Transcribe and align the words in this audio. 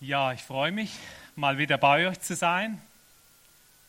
Ja, 0.00 0.32
ich 0.32 0.42
freue 0.42 0.72
mich, 0.72 0.98
mal 1.36 1.56
wieder 1.56 1.78
bei 1.78 2.06
euch 2.06 2.20
zu 2.20 2.36
sein. 2.36 2.82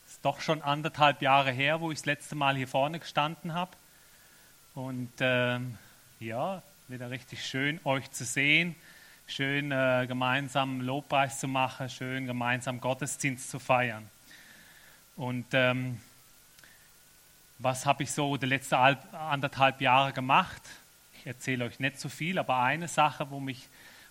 Es 0.06 0.12
ist 0.12 0.24
doch 0.24 0.40
schon 0.40 0.62
anderthalb 0.62 1.20
Jahre 1.20 1.52
her, 1.52 1.82
wo 1.82 1.90
ich 1.90 1.98
das 1.98 2.06
letzte 2.06 2.34
Mal 2.34 2.56
hier 2.56 2.66
vorne 2.66 2.98
gestanden 2.98 3.52
habe. 3.52 3.72
Und 4.74 5.12
ähm, 5.20 5.76
ja, 6.18 6.62
wieder 6.88 7.10
richtig 7.10 7.44
schön, 7.44 7.78
euch 7.84 8.10
zu 8.10 8.24
sehen, 8.24 8.74
schön 9.26 9.70
äh, 9.70 10.06
gemeinsam 10.08 10.80
Lobpreis 10.80 11.40
zu 11.40 11.46
machen, 11.46 11.90
schön 11.90 12.24
gemeinsam 12.24 12.80
Gottesdienst 12.80 13.50
zu 13.50 13.58
feiern. 13.58 14.08
Und 15.14 15.44
ähm, 15.52 16.00
was 17.58 17.84
habe 17.84 18.04
ich 18.04 18.12
so 18.12 18.38
die 18.38 18.46
letzten 18.46 18.76
anderthalb 18.76 19.82
Jahre 19.82 20.14
gemacht? 20.14 20.62
Ich 21.18 21.26
erzähle 21.26 21.66
euch 21.66 21.78
nicht 21.80 22.00
zu 22.00 22.08
so 22.08 22.16
viel, 22.16 22.38
aber 22.38 22.62
eine 22.62 22.88
Sache, 22.88 23.28
wo 23.28 23.40
mich 23.40 23.68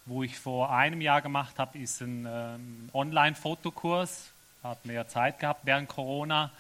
wo 0.08 0.24
ich 0.24 0.40
vor 0.40 0.72
einem 0.74 1.02
Jahr 1.02 1.22
gemacht 1.22 1.60
habe, 1.60 1.78
ist 1.78 2.02
ein 2.02 2.26
ähm, 2.30 2.90
Online-Fotokurs. 2.94 4.32
Hat 4.64 4.86
mehr 4.86 5.08
Zeit 5.08 5.40
gehabt 5.40 5.62
während 5.66 5.88
Corona 5.88 6.52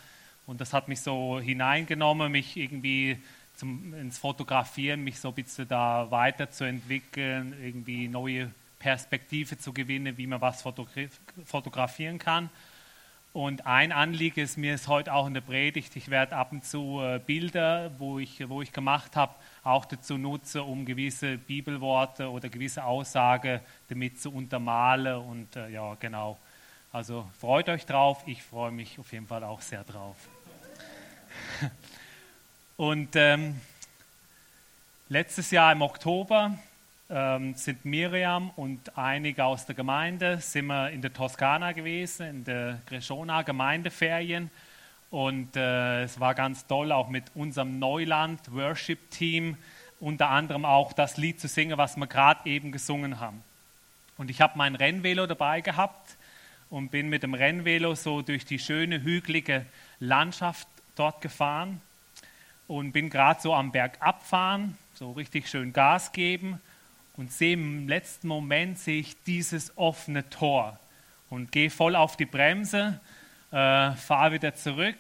und 0.45 0.61
das 0.61 0.71
hat 0.71 0.87
mich 0.87 1.01
so 1.01 1.39
hineingenommen, 1.39 2.31
mich 2.31 2.55
irgendwie 2.55 3.17
zum, 3.55 3.93
ins 3.93 4.17
Fotografieren, 4.17 5.03
mich 5.03 5.19
so 5.19 5.29
ein 5.29 5.33
bisschen 5.33 5.67
da 5.67 6.09
weiterzuentwickeln, 6.09 7.53
irgendwie 7.61 8.07
neue 8.07 8.51
Perspektive 8.79 9.57
zu 9.57 9.73
gewinnen, 9.73 10.17
wie 10.17 10.27
man 10.27 10.39
was 10.39 10.63
fotografieren 11.45 12.19
kann. 12.19 12.49
Und 13.37 13.67
ein 13.67 13.91
Anliegen 13.91 14.39
ist 14.39 14.57
mir 14.57 14.73
ist 14.73 14.87
heute 14.87 15.13
auch 15.13 15.27
in 15.27 15.35
der 15.35 15.41
Predigt, 15.41 15.95
ich 15.95 16.09
werde 16.09 16.35
ab 16.35 16.51
und 16.53 16.65
zu 16.65 16.99
äh, 17.03 17.19
Bilder, 17.23 17.91
wo 17.99 18.17
ich, 18.17 18.49
wo 18.49 18.63
ich 18.63 18.73
gemacht 18.73 19.15
habe, 19.15 19.35
auch 19.63 19.85
dazu 19.85 20.17
nutzen, 20.17 20.61
um 20.61 20.87
gewisse 20.87 21.37
Bibelworte 21.37 22.31
oder 22.31 22.49
gewisse 22.49 22.83
Aussagen 22.83 23.59
damit 23.89 24.19
zu 24.19 24.33
untermalen. 24.33 25.17
Und 25.17 25.55
äh, 25.55 25.69
ja, 25.69 25.95
genau. 25.99 26.39
Also 26.91 27.29
freut 27.39 27.69
euch 27.69 27.85
drauf, 27.85 28.23
ich 28.25 28.41
freue 28.41 28.71
mich 28.71 28.97
auf 28.97 29.11
jeden 29.11 29.27
Fall 29.27 29.43
auch 29.43 29.61
sehr 29.61 29.83
drauf. 29.83 30.15
Und 32.75 33.15
ähm, 33.15 33.61
letztes 35.09 35.51
Jahr 35.51 35.73
im 35.73 35.83
Oktober 35.83 36.57
ähm, 37.09 37.53
sind 37.55 37.85
Miriam 37.85 38.49
und 38.55 38.97
einige 38.97 39.45
aus 39.45 39.65
der 39.65 39.75
Gemeinde 39.75 40.39
sind 40.39 40.67
wir 40.67 40.89
in 40.89 41.01
der 41.01 41.13
Toskana 41.13 41.71
gewesen, 41.71 42.27
in 42.27 42.43
der 42.43 42.81
Greshona 42.85 43.43
Gemeindeferien. 43.43 44.49
Und 45.09 45.55
äh, 45.55 46.03
es 46.03 46.19
war 46.19 46.35
ganz 46.35 46.67
toll, 46.67 46.91
auch 46.91 47.07
mit 47.07 47.23
unserem 47.33 47.79
Neuland 47.79 48.53
Worship 48.53 49.09
Team 49.09 49.57
unter 49.99 50.29
anderem 50.29 50.65
auch 50.65 50.93
das 50.93 51.17
Lied 51.17 51.39
zu 51.39 51.47
singen, 51.47 51.77
was 51.77 51.95
wir 51.95 52.07
gerade 52.07 52.47
eben 52.47 52.71
gesungen 52.71 53.19
haben. 53.19 53.41
Und 54.17 54.29
ich 54.29 54.41
habe 54.41 54.57
mein 54.57 54.75
Rennvelo 54.75 55.25
dabei 55.27 55.61
gehabt 55.61 56.17
und 56.69 56.91
bin 56.91 57.09
mit 57.09 57.23
dem 57.23 57.33
Rennvelo 57.33 57.95
so 57.95 58.21
durch 58.21 58.45
die 58.45 58.59
schöne 58.59 59.01
hügelige 59.01 59.65
Landschaft 59.99 60.67
dort 60.95 61.21
gefahren 61.21 61.81
und 62.67 62.91
bin 62.91 63.09
gerade 63.09 63.41
so 63.41 63.55
am 63.55 63.71
Berg 63.71 63.97
abfahren, 64.01 64.77
so 64.93 65.13
richtig 65.13 65.47
schön 65.47 65.71
Gas 65.71 66.11
geben 66.11 66.59
und 67.17 67.31
sehe 67.33 67.53
im 67.53 67.87
letzten 67.87 68.27
Moment 68.27 68.79
sehe 68.79 68.99
ich 68.99 69.21
dieses 69.23 69.75
offene 69.77 70.29
Tor 70.29 70.79
und 71.29 71.51
gehe 71.51 71.69
voll 71.69 71.95
auf 71.95 72.15
die 72.15 72.25
Bremse, 72.25 72.99
äh, 73.51 73.91
fahre 73.91 74.33
wieder 74.33 74.55
zurück, 74.55 74.97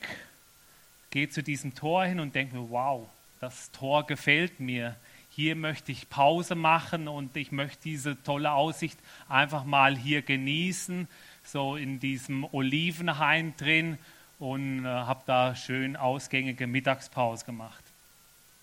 gehe 1.11 1.29
zu 1.29 1.43
diesem 1.43 1.75
Tor 1.75 2.05
hin 2.05 2.19
und 2.19 2.35
denke 2.35 2.55
mir, 2.55 2.69
wow, 2.69 3.07
das 3.39 3.71
Tor 3.71 4.05
gefällt 4.05 4.59
mir. 4.59 4.95
Hier 5.29 5.55
möchte 5.55 5.91
ich 5.91 6.09
Pause 6.09 6.55
machen 6.55 7.07
und 7.07 7.37
ich 7.37 7.51
möchte 7.51 7.83
diese 7.83 8.21
tolle 8.23 8.51
Aussicht 8.51 8.97
einfach 9.29 9.63
mal 9.63 9.95
hier 9.95 10.23
genießen, 10.23 11.07
so 11.43 11.75
in 11.75 11.99
diesem 11.99 12.43
Olivenhain 12.51 13.55
drin 13.55 13.99
und 14.39 14.85
äh, 14.85 14.87
habe 14.87 15.21
da 15.27 15.55
schön 15.55 15.95
ausgängige 15.95 16.65
Mittagspause 16.65 17.45
gemacht. 17.45 17.83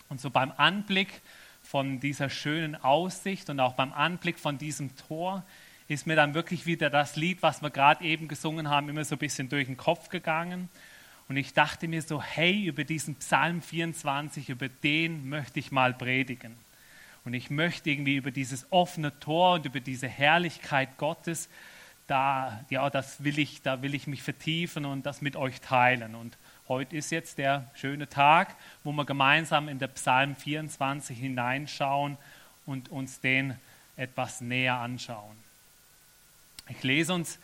Und 0.08 0.20
so 0.20 0.30
beim 0.30 0.52
Anblick 0.56 1.22
von 1.64 1.98
dieser 1.98 2.30
schönen 2.30 2.76
Aussicht 2.76 3.50
und 3.50 3.58
auch 3.58 3.72
beim 3.72 3.92
Anblick 3.92 4.38
von 4.38 4.58
diesem 4.58 4.94
Tor 4.96 5.44
ist 5.88 6.06
mir 6.06 6.16
dann 6.16 6.34
wirklich 6.34 6.66
wieder 6.66 6.88
das 6.88 7.16
Lied, 7.16 7.42
was 7.42 7.62
wir 7.62 7.70
gerade 7.70 8.04
eben 8.04 8.28
gesungen 8.28 8.70
haben, 8.70 8.88
immer 8.88 9.04
so 9.04 9.16
ein 9.16 9.18
bisschen 9.18 9.48
durch 9.48 9.66
den 9.66 9.76
Kopf 9.76 10.08
gegangen. 10.08 10.68
Und 11.28 11.36
ich 11.36 11.52
dachte 11.54 11.88
mir 11.88 12.02
so, 12.02 12.22
hey, 12.22 12.64
über 12.66 12.84
diesen 12.84 13.16
Psalm 13.16 13.62
24, 13.62 14.50
über 14.50 14.68
den 14.68 15.28
möchte 15.28 15.58
ich 15.58 15.72
mal 15.72 15.94
predigen. 15.94 16.54
Und 17.24 17.32
ich 17.32 17.48
möchte 17.50 17.90
irgendwie 17.90 18.16
über 18.16 18.30
dieses 18.30 18.70
offene 18.70 19.18
Tor 19.20 19.54
und 19.54 19.66
über 19.66 19.80
diese 19.80 20.06
Herrlichkeit 20.06 20.98
Gottes, 20.98 21.48
da, 22.06 22.62
ja, 22.68 22.90
das 22.90 23.24
will 23.24 23.38
ich, 23.38 23.62
da 23.62 23.80
will 23.80 23.94
ich 23.94 24.06
mich 24.06 24.22
vertiefen 24.22 24.84
und 24.84 25.06
das 25.06 25.22
mit 25.22 25.36
euch 25.36 25.62
teilen. 25.62 26.14
Und 26.14 26.36
Heute 26.66 26.96
ist 26.96 27.10
jetzt 27.10 27.36
der 27.36 27.70
schöne 27.74 28.08
Tag, 28.08 28.56
wo 28.84 28.92
wir 28.92 29.04
gemeinsam 29.04 29.68
in 29.68 29.78
der 29.78 29.88
Psalm 29.88 30.34
24 30.34 31.18
hineinschauen 31.18 32.16
und 32.64 32.88
uns 32.88 33.20
den 33.20 33.58
etwas 33.96 34.40
näher 34.40 34.76
anschauen. 34.76 35.36
Ich 36.70 36.82
lese 36.82 37.12
uns 37.12 37.38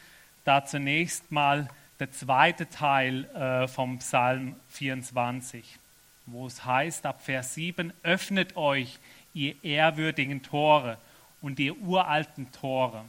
da 0.45 0.65
zunächst 0.65 1.31
mal 1.31 1.69
der 1.99 2.11
zweite 2.13 2.71
Teil 2.71 3.27
äh, 3.35 3.69
vom 3.69 3.99
Psalm 3.99 4.57
24, 4.71 5.79
wo 6.25 6.47
es 6.47 6.65
heißt 6.65 7.05
ab 7.05 7.23
Vers 7.23 7.53
7, 7.53 7.93
öffnet 8.03 8.57
euch, 8.57 8.99
ihr 9.35 9.63
ehrwürdigen 9.63 10.43
Tore 10.43 10.97
und 11.43 11.61
ihr 11.61 11.77
uralten 11.77 12.51
Tore, 12.53 13.05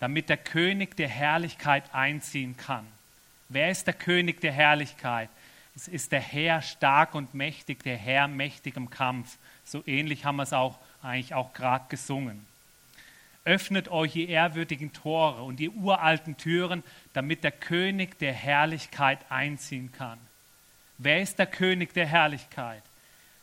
damit 0.00 0.30
der 0.30 0.38
König 0.38 0.96
der 0.96 1.08
Herrlichkeit 1.08 1.94
einziehen 1.94 2.56
kann. 2.56 2.86
Wer 3.50 3.70
ist 3.70 3.86
der 3.86 3.92
König 3.92 4.40
der 4.40 4.52
Herrlichkeit? 4.52 5.28
Es 5.74 5.88
ist 5.88 6.12
der 6.12 6.20
Herr 6.20 6.60
stark 6.60 7.14
und 7.14 7.34
mächtig, 7.34 7.82
der 7.82 7.96
Herr 7.96 8.28
mächtig 8.28 8.76
im 8.76 8.90
Kampf. 8.90 9.38
So 9.64 9.82
ähnlich 9.86 10.24
haben 10.24 10.36
wir 10.36 10.42
es 10.42 10.52
auch 10.52 10.78
eigentlich 11.02 11.34
auch 11.34 11.52
gerade 11.54 11.86
gesungen. 11.88 12.46
Öffnet 13.44 13.88
euch 13.88 14.14
ihr 14.14 14.28
ehrwürdigen 14.28 14.92
Tore 14.92 15.42
und 15.42 15.58
ihr 15.58 15.72
uralten 15.72 16.36
Türen, 16.36 16.84
damit 17.12 17.42
der 17.42 17.50
König 17.50 18.18
der 18.18 18.32
Herrlichkeit 18.32 19.18
einziehen 19.30 19.90
kann. 19.90 20.18
Wer 20.98 21.20
ist 21.22 21.38
der 21.38 21.46
König 21.46 21.92
der 21.94 22.06
Herrlichkeit? 22.06 22.84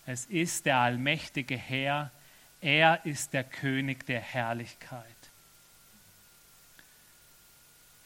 Es 0.05 0.25
ist 0.25 0.65
der 0.65 0.77
allmächtige 0.77 1.57
Herr. 1.57 2.11
Er 2.61 3.05
ist 3.05 3.33
der 3.33 3.43
König 3.43 4.05
der 4.05 4.21
Herrlichkeit. 4.21 5.18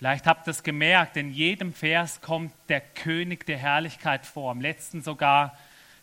Vielleicht 0.03 0.27
habt 0.27 0.49
ihr 0.49 0.51
es 0.51 0.63
gemerkt, 0.63 1.15
in 1.15 1.31
jedem 1.31 1.71
Vers 1.71 2.19
kommt 2.19 2.51
der 2.67 2.81
König 2.81 3.45
der 3.45 3.57
Herrlichkeit 3.57 4.25
vor, 4.25 4.51
am 4.51 4.59
letzten 4.59 5.01
sogar 5.01 5.57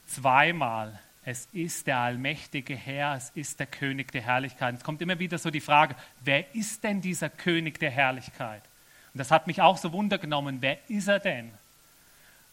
zweimal. 0.06 0.98
Es 1.22 1.50
ist 1.52 1.86
der 1.86 1.98
allmächtige 1.98 2.74
Herr, 2.74 3.16
es 3.16 3.28
ist 3.34 3.60
der 3.60 3.66
König 3.66 4.10
der 4.10 4.22
Herrlichkeit. 4.22 4.74
Es 4.74 4.84
kommt 4.84 5.02
immer 5.02 5.18
wieder 5.18 5.36
so 5.36 5.50
die 5.50 5.60
Frage, 5.60 5.96
wer 6.24 6.54
ist 6.54 6.82
denn 6.82 7.02
dieser 7.02 7.28
König 7.28 7.78
der 7.78 7.90
Herrlichkeit? 7.90 8.62
Und 9.12 9.18
das 9.18 9.30
hat 9.30 9.46
mich 9.46 9.60
auch 9.60 9.76
so 9.76 9.92
wundergenommen, 9.92 10.62
wer 10.62 10.78
ist 10.88 11.08
er 11.08 11.18
denn? 11.18 11.50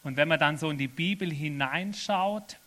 Und 0.04 0.18
wenn 0.18 0.28
man 0.28 0.40
dann 0.40 0.58
so 0.58 0.70
in 0.70 0.78
die 0.78 0.90
Bibel 0.90 1.32
hineinschaut 1.32 2.58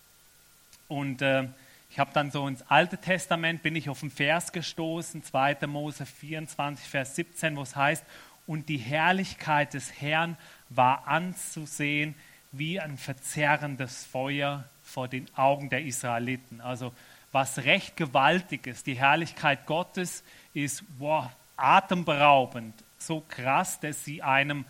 und 0.87 1.21
äh, 1.21 1.47
ich 1.91 1.99
habe 1.99 2.09
dann 2.13 2.31
so 2.31 2.47
ins 2.47 2.63
Alte 2.69 2.97
Testament, 2.97 3.61
bin 3.61 3.75
ich 3.75 3.89
auf 3.89 4.01
einen 4.01 4.11
Vers 4.11 4.53
gestoßen, 4.53 5.23
2. 5.23 5.67
Mose 5.67 6.05
24, 6.05 6.87
Vers 6.87 7.15
17, 7.17 7.55
wo 7.57 7.61
es 7.61 7.75
heißt, 7.75 8.05
und 8.47 8.69
die 8.69 8.77
Herrlichkeit 8.77 9.73
des 9.73 10.01
Herrn 10.01 10.37
war 10.69 11.07
anzusehen 11.07 12.15
wie 12.51 12.79
ein 12.79 12.97
verzerrendes 12.97 14.05
Feuer 14.05 14.65
vor 14.83 15.07
den 15.07 15.27
Augen 15.35 15.69
der 15.69 15.83
Israeliten. 15.83 16.61
Also 16.61 16.93
was 17.31 17.59
recht 17.59 17.95
gewaltiges. 17.95 18.83
Die 18.83 18.95
Herrlichkeit 18.95 19.65
Gottes 19.65 20.23
ist 20.53 20.83
wow, 20.97 21.29
atemberaubend, 21.55 22.73
so 22.97 23.21
krass, 23.21 23.79
dass 23.79 24.03
sie 24.03 24.21
einem 24.21 24.65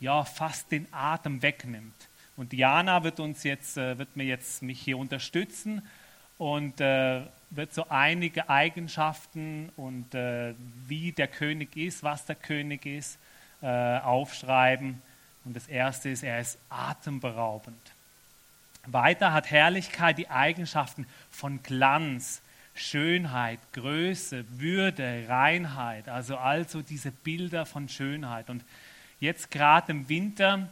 ja 0.00 0.24
fast 0.24 0.70
den 0.70 0.86
Atem 0.92 1.42
wegnimmt. 1.42 2.08
Und 2.36 2.52
Diana 2.52 3.02
wird 3.04 3.20
uns 3.20 3.42
jetzt, 3.44 3.76
äh, 3.76 3.98
wird 3.98 4.16
mir 4.16 4.24
jetzt 4.24 4.62
mich 4.62 4.80
hier 4.80 4.98
unterstützen 4.98 5.82
und 6.38 6.80
äh, 6.80 7.22
wird 7.56 7.72
so 7.72 7.88
einige 7.88 8.48
Eigenschaften 8.48 9.70
und 9.76 10.14
äh, 10.14 10.54
wie 10.86 11.12
der 11.12 11.28
König 11.28 11.76
ist, 11.76 12.02
was 12.02 12.24
der 12.26 12.36
König 12.36 12.86
ist, 12.86 13.18
äh, 13.62 13.98
aufschreiben. 13.98 15.00
Und 15.44 15.54
das 15.56 15.68
erste 15.68 16.08
ist, 16.08 16.22
er 16.22 16.40
ist 16.40 16.58
atemberaubend. 16.68 17.92
Weiter 18.86 19.32
hat 19.32 19.50
Herrlichkeit 19.50 20.18
die 20.18 20.28
Eigenschaften 20.28 21.06
von 21.30 21.62
Glanz, 21.62 22.42
Schönheit, 22.74 23.60
Größe, 23.72 24.44
Würde, 24.58 25.24
Reinheit, 25.28 26.08
also 26.08 26.36
also 26.36 26.82
diese 26.82 27.12
Bilder 27.12 27.66
von 27.66 27.88
Schönheit. 27.88 28.50
Und 28.50 28.64
jetzt 29.20 29.50
gerade 29.50 29.92
im 29.92 30.08
Winter 30.08 30.68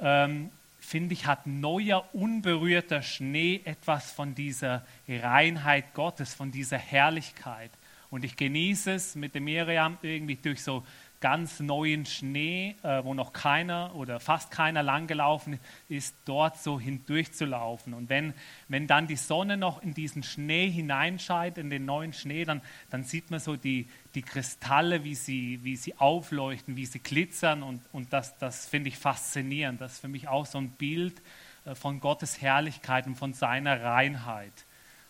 ähm, 0.00 0.50
finde 0.84 1.14
ich, 1.14 1.26
hat 1.26 1.46
neuer, 1.46 2.08
unberührter 2.14 3.02
Schnee 3.02 3.62
etwas 3.64 4.12
von 4.12 4.34
dieser 4.34 4.84
Reinheit 5.08 5.94
Gottes, 5.94 6.34
von 6.34 6.50
dieser 6.52 6.78
Herrlichkeit. 6.78 7.70
Und 8.10 8.24
ich 8.24 8.36
genieße 8.36 8.92
es 8.92 9.16
mit 9.16 9.34
der 9.34 9.40
Miriam 9.40 9.98
irgendwie 10.02 10.36
durch 10.36 10.62
so 10.62 10.84
ganz 11.24 11.58
neuen 11.58 12.04
Schnee, 12.04 12.76
äh, 12.82 13.02
wo 13.02 13.14
noch 13.14 13.32
keiner 13.32 13.94
oder 13.94 14.20
fast 14.20 14.50
keiner 14.50 14.82
langgelaufen 14.82 15.58
ist, 15.88 16.14
dort 16.26 16.58
so 16.58 16.78
hindurchzulaufen. 16.78 17.94
Und 17.94 18.10
wenn, 18.10 18.34
wenn 18.68 18.86
dann 18.86 19.06
die 19.06 19.16
Sonne 19.16 19.56
noch 19.56 19.82
in 19.82 19.94
diesen 19.94 20.22
Schnee 20.22 20.68
hineinscheint, 20.68 21.56
in 21.56 21.70
den 21.70 21.86
neuen 21.86 22.12
Schnee, 22.12 22.44
dann, 22.44 22.60
dann 22.90 23.04
sieht 23.04 23.30
man 23.30 23.40
so 23.40 23.56
die, 23.56 23.88
die 24.14 24.20
Kristalle, 24.20 25.02
wie 25.02 25.14
sie, 25.14 25.60
wie 25.62 25.76
sie 25.76 25.96
aufleuchten, 25.96 26.76
wie 26.76 26.84
sie 26.84 26.98
glitzern. 26.98 27.62
Und, 27.62 27.80
und 27.90 28.12
das, 28.12 28.36
das 28.36 28.68
finde 28.68 28.88
ich 28.90 28.98
faszinierend. 28.98 29.80
Das 29.80 29.94
ist 29.94 30.00
für 30.00 30.08
mich 30.08 30.28
auch 30.28 30.44
so 30.44 30.58
ein 30.58 30.72
Bild 30.72 31.22
äh, 31.64 31.74
von 31.74 32.00
Gottes 32.00 32.42
Herrlichkeit 32.42 33.06
und 33.06 33.14
von 33.14 33.32
seiner 33.32 33.82
Reinheit. 33.82 34.66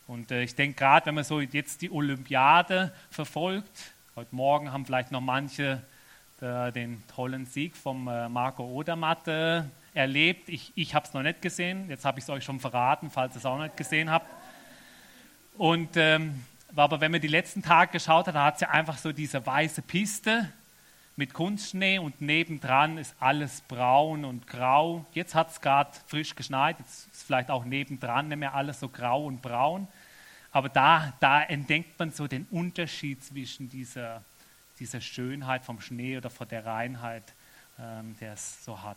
Und 0.07 0.31
äh, 0.31 0.45
ich 0.45 0.55
denke 0.55 0.77
gerade, 0.77 1.07
wenn 1.07 1.17
man 1.17 1.25
so 1.25 1.41
jetzt 1.41 1.83
die 1.83 1.91
Olympiade 1.91 2.95
verfolgt, 3.11 3.95
heute 4.15 4.33
Morgen 4.33 4.71
haben 4.71 4.87
vielleicht 4.87 5.11
noch 5.11 5.21
manche 5.21 5.83
den 6.41 7.03
tollen 7.09 7.47
Sieg 7.47 7.77
vom 7.77 8.09
äh, 8.09 8.29
Marco 8.29 8.65
Odermatt 8.65 9.29
äh, 9.29 9.63
erlebt. 9.95 10.49
Ich, 10.49 10.73
ich 10.75 10.95
habe 10.95 11.07
es 11.07 11.15
noch 11.15 11.23
nicht 11.23 11.41
gesehen, 11.41 11.89
jetzt 11.89 12.05
habe 12.05 12.19
ich 12.19 12.25
es 12.25 12.31
euch 12.31 12.45
schon 12.45 12.61
verraten, 12.61 13.11
falls 13.11 13.35
ihr 13.35 13.39
es 13.39 13.47
auch 13.47 13.59
nicht 13.59 13.77
gesehen 13.77 14.11
habt. 14.11 14.27
Und 15.57 15.97
ähm, 15.97 16.43
aber 16.77 17.01
wenn 17.01 17.13
man 17.13 17.21
die 17.21 17.29
letzten 17.29 17.63
Tage 17.63 17.93
geschaut 17.93 18.27
hat, 18.27 18.35
da 18.35 18.45
hat 18.45 18.55
es 18.57 18.61
ja 18.63 18.71
einfach 18.71 18.99
so 18.99 19.13
diese 19.13 19.45
weiße 19.47 19.83
Piste 19.83 20.51
mit 21.17 21.33
Kunstschnee 21.33 22.01
und 22.01 22.21
nebendran 22.21 22.99
ist 22.99 23.15
alles 23.21 23.61
braun 23.63 24.25
und 24.25 24.49
grau. 24.49 25.07
Jetzt 25.13 25.37
hat 25.37 25.51
es 25.51 25.61
gerade 25.61 25.91
frisch 26.07 26.35
geschneit, 26.35 26.77
jetzt 26.81 27.13
ist 27.13 27.23
vielleicht 27.23 27.51
auch 27.51 27.65
nebendran 27.65 28.27
nicht 28.27 28.39
mehr 28.39 28.55
alles 28.55 28.81
so 28.81 28.89
grau 28.89 29.25
und 29.25 29.41
braun. 29.41 29.87
Aber 30.51 30.69
da, 30.69 31.13
da 31.21 31.43
entdeckt 31.43 31.99
man 31.99 32.11
so 32.11 32.27
den 32.27 32.47
Unterschied 32.51 33.23
zwischen 33.23 33.69
dieser, 33.69 34.25
dieser 34.79 35.01
Schönheit 35.01 35.65
vom 35.65 35.81
Schnee 35.81 36.17
oder 36.17 36.31
von 36.31 36.49
der 36.49 36.65
Reinheit, 36.67 37.23
ähm, 37.79 38.17
der 38.21 38.35
es 38.35 38.65
so 38.65 38.83
hat. 38.83 38.97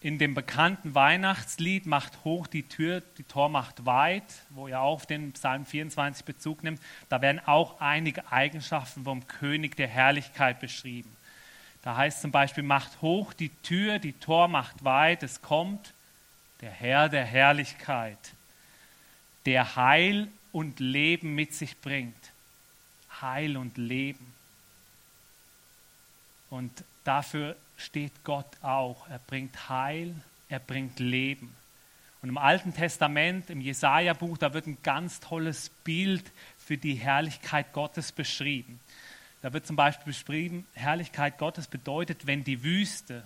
In 0.00 0.18
dem 0.18 0.34
bekannten 0.34 0.96
Weihnachtslied 0.96 1.86
Macht 1.86 2.24
hoch 2.24 2.48
die 2.48 2.64
Tür, 2.64 3.02
die 3.18 3.22
Tor 3.22 3.48
macht 3.48 3.86
weit, 3.86 4.24
wo 4.50 4.66
ihr 4.66 4.80
auf 4.80 5.06
den 5.06 5.32
Psalm 5.32 5.64
24 5.64 6.24
Bezug 6.24 6.64
nimmt, 6.64 6.80
da 7.08 7.22
werden 7.22 7.40
auch 7.46 7.80
einige 7.80 8.30
Eigenschaften 8.32 9.04
vom 9.04 9.26
König 9.28 9.76
der 9.76 9.88
Herrlichkeit 9.88 10.58
beschrieben. 10.58 11.14
Da 11.82 11.96
heißt 11.96 12.20
zum 12.20 12.32
Beispiel, 12.32 12.64
macht 12.64 13.00
hoch 13.00 13.32
die 13.32 13.50
Tür, 13.62 13.98
die 13.98 14.12
Tor 14.12 14.48
macht 14.48 14.84
weit, 14.84 15.22
es 15.22 15.40
kommt 15.40 15.94
der 16.60 16.70
Herr 16.70 17.08
der 17.08 17.24
Herrlichkeit 17.24 18.18
der 19.46 19.76
Heil 19.76 20.28
und 20.52 20.80
Leben 20.80 21.34
mit 21.34 21.54
sich 21.54 21.80
bringt. 21.80 22.14
Heil 23.20 23.56
und 23.56 23.76
Leben. 23.76 24.32
Und 26.50 26.72
dafür 27.04 27.56
steht 27.76 28.12
Gott 28.24 28.46
auch. 28.62 29.08
Er 29.08 29.18
bringt 29.18 29.68
Heil, 29.68 30.14
er 30.48 30.60
bringt 30.60 30.98
Leben. 30.98 31.54
Und 32.22 32.28
im 32.28 32.38
Alten 32.38 32.72
Testament, 32.72 33.50
im 33.50 33.60
Jesaja-Buch, 33.60 34.38
da 34.38 34.54
wird 34.54 34.66
ein 34.66 34.78
ganz 34.82 35.18
tolles 35.18 35.70
Bild 35.82 36.30
für 36.56 36.76
die 36.76 36.94
Herrlichkeit 36.94 37.72
Gottes 37.72 38.12
beschrieben. 38.12 38.78
Da 39.42 39.52
wird 39.52 39.66
zum 39.66 39.74
Beispiel 39.74 40.12
beschrieben, 40.12 40.66
Herrlichkeit 40.74 41.36
Gottes 41.36 41.66
bedeutet, 41.66 42.26
wenn 42.28 42.44
die 42.44 42.62
Wüste, 42.62 43.24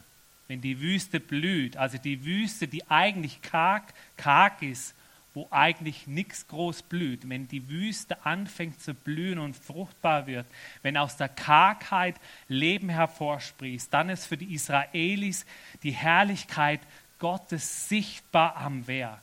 wenn 0.48 0.62
die 0.62 0.80
Wüste 0.80 1.20
blüht, 1.20 1.76
also 1.76 1.98
die 1.98 2.24
Wüste, 2.24 2.68
die 2.68 2.88
eigentlich 2.90 3.42
karg, 3.42 3.92
karg 4.16 4.62
ist 4.62 4.94
wo 5.36 5.46
eigentlich 5.50 6.06
nichts 6.06 6.48
groß 6.48 6.84
blüht, 6.84 7.28
wenn 7.28 7.46
die 7.46 7.68
Wüste 7.68 8.24
anfängt 8.24 8.80
zu 8.80 8.94
blühen 8.94 9.38
und 9.38 9.54
fruchtbar 9.54 10.26
wird, 10.26 10.46
wenn 10.80 10.96
aus 10.96 11.18
der 11.18 11.28
Kargheit 11.28 12.16
Leben 12.48 12.88
hervorsprießt, 12.88 13.92
dann 13.92 14.08
ist 14.08 14.24
für 14.24 14.38
die 14.38 14.54
Israelis 14.54 15.44
die 15.82 15.90
Herrlichkeit 15.90 16.80
Gottes 17.18 17.86
sichtbar 17.86 18.56
am 18.56 18.86
Werk. 18.86 19.20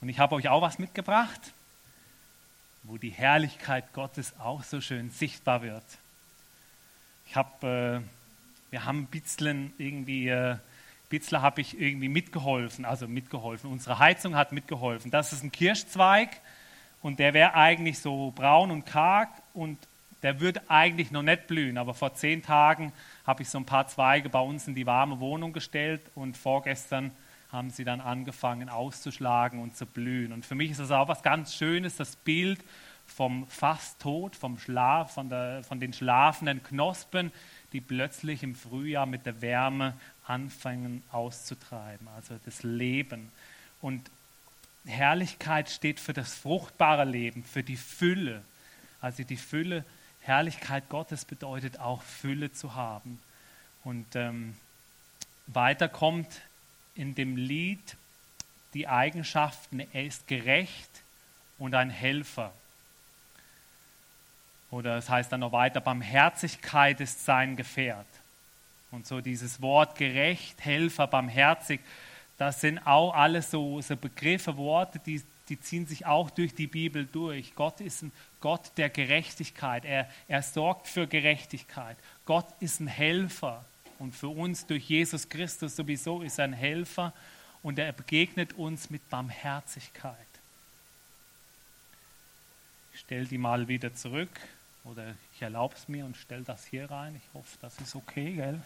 Und 0.00 0.08
ich 0.08 0.18
habe 0.18 0.34
euch 0.34 0.48
auch 0.48 0.62
was 0.62 0.78
mitgebracht, 0.78 1.52
wo 2.84 2.96
die 2.96 3.10
Herrlichkeit 3.10 3.92
Gottes 3.92 4.32
auch 4.40 4.62
so 4.62 4.80
schön 4.80 5.10
sichtbar 5.10 5.60
wird. 5.60 5.84
Ich 7.26 7.36
habe, 7.36 8.02
äh, 8.02 8.70
wir 8.70 8.86
haben 8.86 9.00
ein 9.00 9.06
bisschen 9.08 9.74
irgendwie 9.76 10.30
äh, 10.30 10.56
Bitzler 11.12 11.42
habe 11.42 11.60
ich 11.60 11.78
irgendwie 11.78 12.08
mitgeholfen, 12.08 12.86
also 12.86 13.06
mitgeholfen. 13.06 13.70
Unsere 13.70 13.98
Heizung 13.98 14.34
hat 14.34 14.52
mitgeholfen. 14.52 15.10
Das 15.10 15.34
ist 15.34 15.44
ein 15.44 15.52
Kirschzweig 15.52 16.40
und 17.02 17.18
der 17.18 17.34
wäre 17.34 17.52
eigentlich 17.52 17.98
so 17.98 18.32
braun 18.34 18.70
und 18.70 18.86
karg 18.86 19.28
und 19.52 19.76
der 20.22 20.40
würde 20.40 20.62
eigentlich 20.70 21.10
noch 21.10 21.20
nicht 21.20 21.48
blühen. 21.48 21.76
Aber 21.76 21.92
vor 21.92 22.14
zehn 22.14 22.42
Tagen 22.42 22.94
habe 23.26 23.42
ich 23.42 23.50
so 23.50 23.58
ein 23.58 23.66
paar 23.66 23.86
Zweige 23.88 24.30
bei 24.30 24.40
uns 24.40 24.66
in 24.66 24.74
die 24.74 24.86
warme 24.86 25.20
Wohnung 25.20 25.52
gestellt 25.52 26.00
und 26.14 26.34
vorgestern 26.34 27.10
haben 27.50 27.68
sie 27.68 27.84
dann 27.84 28.00
angefangen 28.00 28.70
auszuschlagen 28.70 29.60
und 29.60 29.76
zu 29.76 29.84
blühen. 29.84 30.32
Und 30.32 30.46
für 30.46 30.54
mich 30.54 30.70
ist 30.70 30.80
das 30.80 30.92
auch 30.92 31.08
was 31.08 31.22
ganz 31.22 31.54
Schönes, 31.54 31.96
das 31.96 32.16
Bild 32.16 32.64
vom 33.04 33.46
Fasttod, 33.48 34.34
vom 34.34 34.58
Schlaf, 34.58 35.12
von, 35.12 35.28
der, 35.28 35.62
von 35.62 35.78
den 35.78 35.92
schlafenden 35.92 36.62
Knospen, 36.62 37.32
die 37.72 37.80
plötzlich 37.80 38.42
im 38.42 38.54
Frühjahr 38.54 39.06
mit 39.06 39.26
der 39.26 39.40
Wärme 39.40 39.94
anfangen 40.26 41.02
auszutreiben, 41.10 42.06
also 42.08 42.38
das 42.44 42.62
Leben. 42.62 43.30
Und 43.80 44.10
Herrlichkeit 44.84 45.70
steht 45.70 46.00
für 46.00 46.12
das 46.12 46.34
fruchtbare 46.34 47.04
Leben, 47.04 47.44
für 47.44 47.62
die 47.62 47.76
Fülle. 47.76 48.42
Also 49.00 49.22
die 49.24 49.36
Fülle, 49.36 49.84
Herrlichkeit 50.20 50.88
Gottes 50.88 51.24
bedeutet 51.24 51.78
auch 51.78 52.02
Fülle 52.02 52.52
zu 52.52 52.74
haben. 52.74 53.20
Und 53.84 54.14
ähm, 54.14 54.54
weiter 55.46 55.88
kommt 55.88 56.28
in 56.94 57.14
dem 57.14 57.36
Lied 57.36 57.96
die 58.74 58.88
Eigenschaften, 58.88 59.80
er 59.80 60.04
ist 60.04 60.26
gerecht 60.26 61.02
und 61.58 61.74
ein 61.74 61.90
Helfer. 61.90 62.52
Oder 64.72 64.96
es 64.96 65.08
heißt 65.10 65.30
dann 65.30 65.40
noch 65.40 65.52
weiter, 65.52 65.82
Barmherzigkeit 65.82 66.98
ist 67.00 67.24
sein 67.24 67.56
Gefährt. 67.56 68.06
Und 68.90 69.06
so 69.06 69.20
dieses 69.20 69.60
Wort 69.60 69.96
gerecht, 69.96 70.64
Helfer, 70.64 71.06
barmherzig, 71.06 71.80
das 72.38 72.62
sind 72.62 72.78
auch 72.86 73.14
alles 73.14 73.50
so, 73.50 73.80
so 73.82 73.96
Begriffe, 73.96 74.56
Worte, 74.56 74.98
die, 74.98 75.22
die 75.50 75.60
ziehen 75.60 75.86
sich 75.86 76.06
auch 76.06 76.30
durch 76.30 76.54
die 76.54 76.66
Bibel 76.66 77.06
durch. 77.06 77.54
Gott 77.54 77.80
ist 77.82 78.02
ein 78.02 78.12
Gott 78.40 78.72
der 78.78 78.88
Gerechtigkeit. 78.88 79.84
Er, 79.84 80.08
er 80.26 80.42
sorgt 80.42 80.88
für 80.88 81.06
Gerechtigkeit. 81.06 81.96
Gott 82.24 82.46
ist 82.60 82.80
ein 82.80 82.88
Helfer. 82.88 83.64
Und 83.98 84.14
für 84.14 84.28
uns 84.28 84.66
durch 84.66 84.88
Jesus 84.88 85.28
Christus 85.28 85.76
sowieso 85.76 86.22
ist 86.22 86.38
er 86.38 86.46
ein 86.46 86.54
Helfer. 86.54 87.12
Und 87.62 87.78
er 87.78 87.92
begegnet 87.92 88.54
uns 88.54 88.88
mit 88.88 89.08
Barmherzigkeit. 89.10 90.16
Ich 92.94 93.00
stelle 93.00 93.26
die 93.26 93.38
mal 93.38 93.68
wieder 93.68 93.94
zurück. 93.94 94.30
Oder 94.84 95.14
ich 95.32 95.42
erlaube 95.42 95.74
es 95.74 95.88
mir 95.88 96.04
und 96.04 96.16
stelle 96.16 96.42
das 96.42 96.64
hier 96.64 96.90
rein. 96.90 97.14
Ich 97.16 97.34
hoffe, 97.34 97.56
das 97.60 97.78
ist 97.78 97.94
okay, 97.94 98.32
gell? 98.32 98.60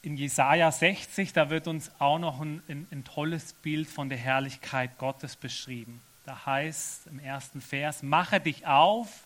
In 0.00 0.16
Jesaja 0.16 0.72
60, 0.72 1.34
da 1.34 1.50
wird 1.50 1.66
uns 1.68 1.90
auch 1.98 2.18
noch 2.18 2.40
ein, 2.40 2.62
ein, 2.68 2.86
ein 2.90 3.04
tolles 3.04 3.52
Bild 3.52 3.88
von 3.88 4.08
der 4.08 4.16
Herrlichkeit 4.16 4.96
Gottes 4.96 5.36
beschrieben. 5.36 6.00
Da 6.24 6.46
heißt 6.46 7.08
im 7.08 7.18
ersten 7.18 7.60
Vers: 7.60 8.02
Mache 8.02 8.40
dich 8.40 8.66
auf, 8.66 9.24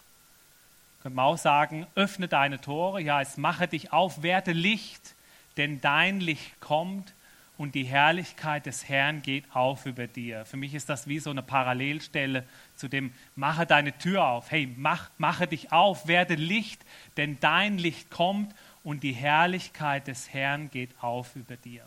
können 1.02 1.14
wir 1.14 1.22
auch 1.22 1.38
sagen, 1.38 1.86
öffne 1.94 2.26
deine 2.26 2.60
Tore. 2.60 3.00
Ja, 3.00 3.20
es 3.20 3.36
mache 3.36 3.68
dich 3.68 3.92
auf, 3.92 4.22
werde 4.22 4.52
Licht, 4.52 5.14
denn 5.56 5.80
dein 5.80 6.20
Licht 6.20 6.60
kommt 6.60 7.14
und 7.58 7.74
die 7.74 7.84
Herrlichkeit 7.84 8.66
des 8.66 8.88
Herrn 8.88 9.22
geht 9.22 9.44
auf 9.54 9.86
über 9.86 10.06
dir. 10.06 10.44
Für 10.46 10.56
mich 10.56 10.74
ist 10.74 10.88
das 10.88 11.06
wie 11.06 11.18
so 11.18 11.30
eine 11.30 11.42
Parallelstelle 11.42 12.44
zu 12.76 12.88
dem, 12.88 13.12
mache 13.36 13.66
deine 13.66 13.96
Tür 13.98 14.26
auf. 14.26 14.50
Hey, 14.50 14.72
mach, 14.76 15.10
mache 15.18 15.46
dich 15.46 15.72
auf, 15.72 16.06
werde 16.06 16.34
Licht, 16.34 16.80
denn 17.16 17.38
dein 17.40 17.78
Licht 17.78 18.10
kommt 18.10 18.54
und 18.82 19.02
die 19.02 19.12
Herrlichkeit 19.12 20.08
des 20.08 20.32
Herrn 20.32 20.70
geht 20.70 20.90
auf 21.00 21.36
über 21.36 21.56
dir. 21.56 21.84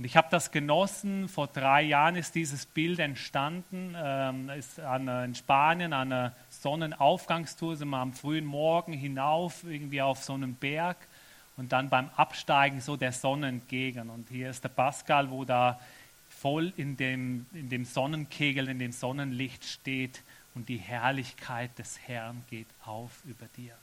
Und 0.00 0.04
ich 0.04 0.16
habe 0.16 0.28
das 0.30 0.50
genossen, 0.50 1.28
vor 1.28 1.46
drei 1.46 1.82
Jahren 1.82 2.16
ist 2.16 2.34
dieses 2.34 2.64
Bild 2.64 3.00
entstanden, 3.00 3.94
ähm, 3.98 4.48
ist 4.48 4.80
an, 4.80 5.08
in 5.08 5.34
Spanien 5.34 5.92
an 5.92 6.10
einer 6.10 6.32
Sonnenaufgangstour, 6.48 7.76
sind 7.76 7.90
wir 7.90 7.98
am 7.98 8.14
frühen 8.14 8.46
Morgen 8.46 8.94
hinauf, 8.94 9.62
irgendwie 9.64 10.00
auf 10.00 10.22
so 10.22 10.32
einen 10.32 10.54
Berg 10.54 10.96
und 11.60 11.72
dann 11.72 11.90
beim 11.90 12.08
Absteigen 12.16 12.80
so 12.80 12.96
der 12.96 13.12
Sonne 13.12 13.48
entgegen. 13.48 14.08
Und 14.08 14.30
hier 14.30 14.48
ist 14.48 14.64
der 14.64 14.70
Pascal, 14.70 15.30
wo 15.30 15.44
da 15.44 15.78
voll 16.30 16.72
in 16.78 16.96
dem, 16.96 17.44
in 17.52 17.68
dem 17.68 17.84
Sonnenkegel, 17.84 18.66
in 18.68 18.78
dem 18.78 18.92
Sonnenlicht 18.92 19.66
steht 19.66 20.22
und 20.54 20.70
die 20.70 20.78
Herrlichkeit 20.78 21.78
des 21.78 21.98
Herrn 22.08 22.42
geht 22.48 22.66
auf 22.86 23.10
über 23.26 23.44
dir. 23.58 23.76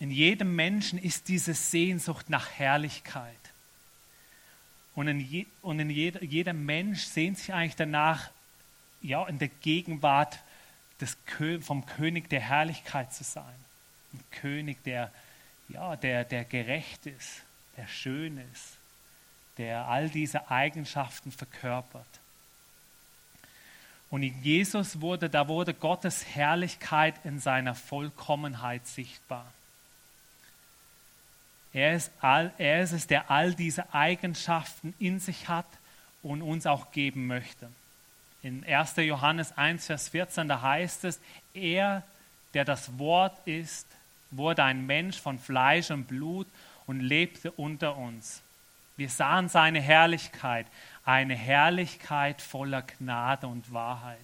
In 0.00 0.10
jedem 0.10 0.56
Menschen 0.56 0.98
ist 0.98 1.28
diese 1.28 1.54
Sehnsucht 1.54 2.28
nach 2.28 2.50
Herrlichkeit. 2.50 3.36
Und, 4.96 5.06
in 5.06 5.20
je, 5.20 5.46
und 5.62 5.78
in 5.78 5.90
jeder, 5.90 6.24
jeder 6.24 6.54
Mensch 6.54 7.04
sehnt 7.04 7.38
sich 7.38 7.54
eigentlich 7.54 7.76
danach, 7.76 8.30
ja, 9.00 9.28
in 9.28 9.38
der 9.38 9.46
Gegenwart 9.48 10.40
des, 11.00 11.16
vom 11.60 11.86
König 11.86 12.28
der 12.28 12.40
Herrlichkeit 12.40 13.12
zu 13.12 13.24
sein. 13.24 13.54
Ein 14.12 14.24
König, 14.30 14.82
der, 14.84 15.10
ja, 15.68 15.96
der, 15.96 16.24
der 16.24 16.44
gerecht 16.44 17.06
ist, 17.06 17.42
der 17.76 17.86
schön 17.86 18.38
ist, 18.52 18.76
der 19.56 19.86
all 19.86 20.08
diese 20.08 20.50
Eigenschaften 20.50 21.32
verkörpert. 21.32 22.20
Und 24.10 24.24
in 24.24 24.42
Jesus 24.42 25.00
wurde, 25.00 25.30
da 25.30 25.46
wurde 25.46 25.72
Gottes 25.72 26.26
Herrlichkeit 26.26 27.14
in 27.24 27.38
seiner 27.38 27.76
Vollkommenheit 27.76 28.86
sichtbar. 28.86 29.52
Er 31.72 31.94
ist, 31.94 32.10
all, 32.20 32.52
er 32.58 32.82
ist 32.82 32.92
es, 32.92 33.06
der 33.06 33.30
all 33.30 33.54
diese 33.54 33.94
Eigenschaften 33.94 34.94
in 34.98 35.20
sich 35.20 35.48
hat 35.48 35.66
und 36.22 36.42
uns 36.42 36.66
auch 36.66 36.90
geben 36.90 37.28
möchte. 37.28 37.70
In 38.42 38.64
1. 38.64 38.96
Johannes 38.96 39.56
1, 39.56 39.86
Vers 39.86 40.08
14, 40.08 40.48
da 40.48 40.62
heißt 40.62 41.04
es, 41.04 41.20
er, 41.52 42.02
der 42.54 42.64
das 42.64 42.98
Wort 42.98 43.36
ist, 43.46 43.86
wurde 44.30 44.64
ein 44.64 44.86
Mensch 44.86 45.18
von 45.18 45.38
Fleisch 45.38 45.90
und 45.90 46.06
Blut 46.06 46.46
und 46.86 47.00
lebte 47.00 47.50
unter 47.52 47.96
uns. 47.96 48.42
Wir 48.96 49.08
sahen 49.08 49.48
seine 49.48 49.80
Herrlichkeit, 49.80 50.66
eine 51.04 51.34
Herrlichkeit 51.34 52.40
voller 52.40 52.82
Gnade 52.82 53.46
und 53.46 53.72
Wahrheit. 53.72 54.18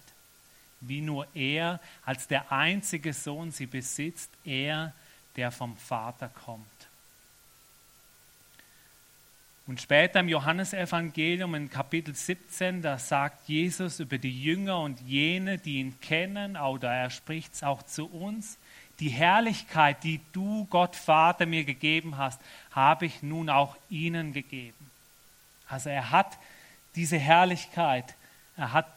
Wie 0.81 1.01
nur 1.01 1.27
er 1.35 1.79
als 2.05 2.27
der 2.27 2.51
einzige 2.51 3.13
Sohn 3.13 3.51
sie 3.51 3.65
besitzt, 3.65 4.29
er, 4.45 4.93
der 5.35 5.51
vom 5.51 5.75
Vater 5.77 6.29
kommt. 6.29 6.65
Und 9.67 9.81
später 9.81 10.21
im 10.21 10.29
Johannesevangelium 10.29 11.53
in 11.53 11.69
Kapitel 11.69 12.15
17, 12.15 12.81
da 12.81 12.97
sagt 12.97 13.49
Jesus 13.49 13.99
über 13.99 14.17
die 14.17 14.41
Jünger 14.41 14.79
und 14.79 15.01
jene, 15.01 15.57
die 15.57 15.79
ihn 15.79 15.99
kennen, 15.99 16.55
oder 16.55 16.89
er 16.89 17.09
spricht 17.09 17.53
es 17.53 17.63
auch 17.63 17.83
zu 17.83 18.05
uns, 18.05 18.57
die 19.01 19.09
Herrlichkeit, 19.09 20.03
die 20.05 20.21
du, 20.31 20.65
Gott 20.69 20.95
Vater, 20.95 21.45
mir 21.45 21.65
gegeben 21.65 22.17
hast, 22.17 22.39
habe 22.71 23.05
ich 23.05 23.21
nun 23.21 23.49
auch 23.49 23.75
ihnen 23.89 24.31
gegeben. 24.31 24.89
Also 25.67 25.89
er 25.89 26.11
hat 26.11 26.37
diese 26.95 27.17
Herrlichkeit, 27.17 28.15
er 28.55 28.71
hat 28.71 28.87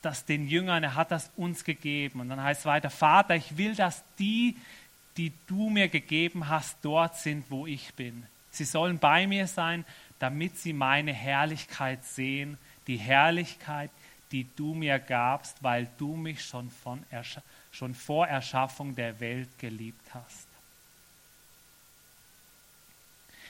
das 0.00 0.24
den 0.24 0.48
Jüngern, 0.48 0.82
er 0.82 0.96
hat 0.96 1.10
das 1.10 1.30
uns 1.36 1.64
gegeben. 1.64 2.20
Und 2.20 2.30
dann 2.30 2.42
heißt 2.42 2.60
es 2.60 2.66
weiter, 2.66 2.88
Vater, 2.88 3.36
ich 3.36 3.58
will, 3.58 3.76
dass 3.76 4.02
die, 4.18 4.56
die 5.18 5.32
du 5.46 5.68
mir 5.68 5.88
gegeben 5.88 6.48
hast, 6.48 6.78
dort 6.80 7.16
sind, 7.16 7.44
wo 7.50 7.66
ich 7.66 7.92
bin. 7.94 8.26
Sie 8.52 8.64
sollen 8.64 8.98
bei 8.98 9.26
mir 9.26 9.46
sein, 9.46 9.84
damit 10.18 10.56
sie 10.58 10.72
meine 10.72 11.12
Herrlichkeit 11.12 12.04
sehen, 12.04 12.58
die 12.86 12.98
Herrlichkeit, 12.98 13.90
die 14.30 14.46
du 14.56 14.74
mir 14.74 14.98
gabst, 14.98 15.62
weil 15.62 15.88
du 15.98 16.14
mich 16.14 16.44
schon, 16.44 16.70
von 16.70 17.04
schon 17.72 17.94
vor 17.94 18.28
Erschaffung 18.28 18.94
der 18.94 19.18
Welt 19.20 19.48
geliebt 19.58 20.14
hast. 20.14 20.46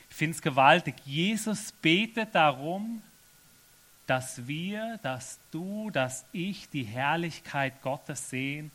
Ich 0.08 0.16
finde 0.16 0.36
es 0.36 0.42
gewaltig. 0.42 0.94
Jesus 1.04 1.72
betet 1.72 2.34
darum, 2.34 3.02
dass 4.06 4.46
wir, 4.46 4.98
dass 5.02 5.38
du, 5.50 5.90
dass 5.90 6.24
ich 6.32 6.68
die 6.68 6.84
Herrlichkeit 6.84 7.80
Gottes 7.82 8.30
sehen 8.30 8.70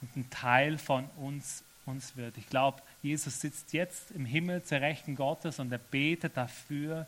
und 0.00 0.16
ein 0.16 0.30
Teil 0.30 0.78
von 0.78 1.04
uns 1.16 1.62
uns 1.86 2.16
wird. 2.16 2.36
Ich 2.38 2.48
glaube, 2.48 2.82
Jesus 3.02 3.40
sitzt 3.40 3.72
jetzt 3.72 4.10
im 4.10 4.26
Himmel 4.26 4.62
zur 4.62 4.80
Rechten 4.80 5.16
Gottes 5.16 5.58
und 5.58 5.72
er 5.72 5.78
betet 5.78 6.36
dafür, 6.36 7.06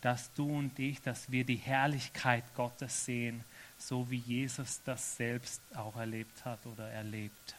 dass 0.00 0.32
du 0.34 0.58
und 0.58 0.78
ich, 0.78 1.00
dass 1.00 1.30
wir 1.30 1.44
die 1.44 1.56
Herrlichkeit 1.56 2.44
Gottes 2.54 3.04
sehen, 3.04 3.44
so 3.78 4.10
wie 4.10 4.18
Jesus 4.18 4.80
das 4.84 5.16
selbst 5.16 5.60
auch 5.74 5.96
erlebt 5.96 6.44
hat 6.44 6.64
oder 6.66 6.88
erlebt. 6.90 7.56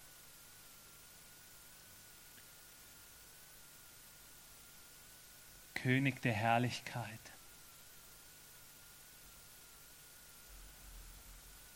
König 5.76 6.22
der 6.22 6.34
Herrlichkeit. 6.34 7.20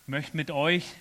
Ich 0.03 0.07
möchte 0.09 0.37
mit 0.37 0.51
euch 0.51 0.95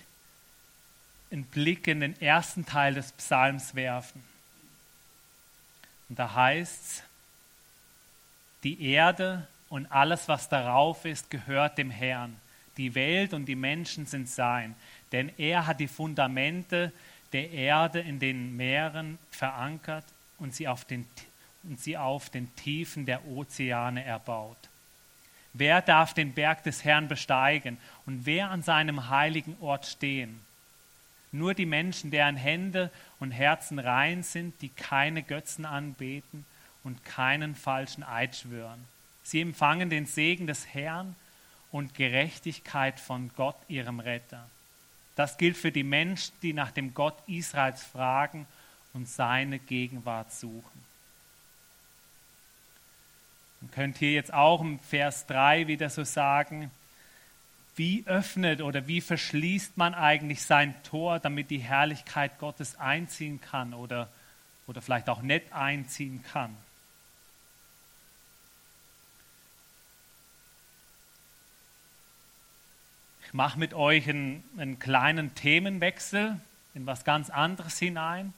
einen 1.31 1.45
Blick 1.45 1.87
in 1.87 2.01
den 2.01 2.21
ersten 2.21 2.65
Teil 2.65 2.93
des 2.93 3.13
Psalms 3.13 3.75
werfen. 3.75 4.36
Und 6.09 6.19
da 6.19 6.33
heißt 6.33 6.83
es, 6.83 7.03
die 8.63 8.91
Erde 8.91 9.47
und 9.69 9.91
alles, 9.91 10.27
was 10.27 10.49
darauf 10.49 11.05
ist, 11.05 11.29
gehört 11.29 11.77
dem 11.77 11.91
Herrn. 11.91 12.35
Die 12.77 12.95
Welt 12.95 13.33
und 13.33 13.45
die 13.45 13.55
Menschen 13.55 14.05
sind 14.05 14.29
sein, 14.29 14.75
denn 15.11 15.31
er 15.37 15.67
hat 15.67 15.79
die 15.79 15.87
Fundamente 15.87 16.91
der 17.33 17.51
Erde 17.51 17.99
in 17.99 18.19
den 18.19 18.55
Meeren 18.55 19.17
verankert 19.31 20.05
und 20.37 20.53
sie 20.53 20.67
auf 20.67 20.85
den, 20.85 21.07
und 21.63 21.79
sie 21.79 21.97
auf 21.97 22.29
den 22.29 22.53
Tiefen 22.55 23.05
der 23.05 23.25
Ozeane 23.27 24.03
erbaut. 24.03 24.57
Wer 25.53 25.81
darf 25.81 26.13
den 26.13 26.33
Berg 26.33 26.63
des 26.63 26.83
Herrn 26.85 27.07
besteigen 27.07 27.77
und 28.05 28.25
wer 28.25 28.51
an 28.51 28.61
seinem 28.61 29.09
heiligen 29.09 29.57
Ort 29.59 29.85
stehen? 29.85 30.39
Nur 31.31 31.53
die 31.53 31.65
Menschen, 31.65 32.11
deren 32.11 32.37
Hände 32.37 32.91
und 33.19 33.31
Herzen 33.31 33.79
rein 33.79 34.23
sind, 34.23 34.61
die 34.61 34.69
keine 34.69 35.23
Götzen 35.23 35.65
anbeten 35.65 36.45
und 36.83 37.03
keinen 37.03 37.55
falschen 37.55 38.03
Eid 38.03 38.35
schwören. 38.35 38.85
Sie 39.23 39.41
empfangen 39.41 39.89
den 39.89 40.05
Segen 40.05 40.47
des 40.47 40.73
Herrn 40.73 41.15
und 41.71 41.93
Gerechtigkeit 41.95 42.99
von 42.99 43.29
Gott, 43.35 43.57
ihrem 43.67 43.99
Retter. 43.99 44.49
Das 45.15 45.37
gilt 45.37 45.57
für 45.57 45.71
die 45.71 45.83
Menschen, 45.83 46.33
die 46.41 46.53
nach 46.53 46.71
dem 46.71 46.93
Gott 46.93 47.15
Israels 47.27 47.83
fragen 47.83 48.45
und 48.93 49.09
seine 49.09 49.59
Gegenwart 49.59 50.31
suchen. 50.31 50.85
Man 53.59 53.71
könnte 53.71 53.99
hier 53.99 54.13
jetzt 54.13 54.33
auch 54.33 54.61
im 54.61 54.79
Vers 54.79 55.25
3 55.25 55.67
wieder 55.67 55.89
so 55.89 56.03
sagen, 56.03 56.71
wie 57.77 58.03
öffnet 58.07 58.61
oder 58.61 58.87
wie 58.87 59.01
verschließt 59.01 59.77
man 59.77 59.93
eigentlich 59.93 60.41
sein 60.41 60.75
Tor, 60.83 61.19
damit 61.19 61.51
die 61.51 61.59
Herrlichkeit 61.59 62.39
Gottes 62.39 62.75
einziehen 62.75 63.39
kann 63.39 63.73
oder, 63.73 64.09
oder 64.65 64.81
vielleicht 64.81 65.09
auch 65.09 65.21
nicht 65.21 65.53
einziehen 65.53 66.23
kann. 66.23 66.55
Ich 73.27 73.33
mache 73.33 73.59
mit 73.59 73.73
euch 73.73 74.09
einen, 74.09 74.43
einen 74.57 74.79
kleinen 74.79 75.35
Themenwechsel 75.35 76.39
in 76.73 76.85
was 76.85 77.03
ganz 77.03 77.29
anderes 77.29 77.77
hinein. 77.77 78.33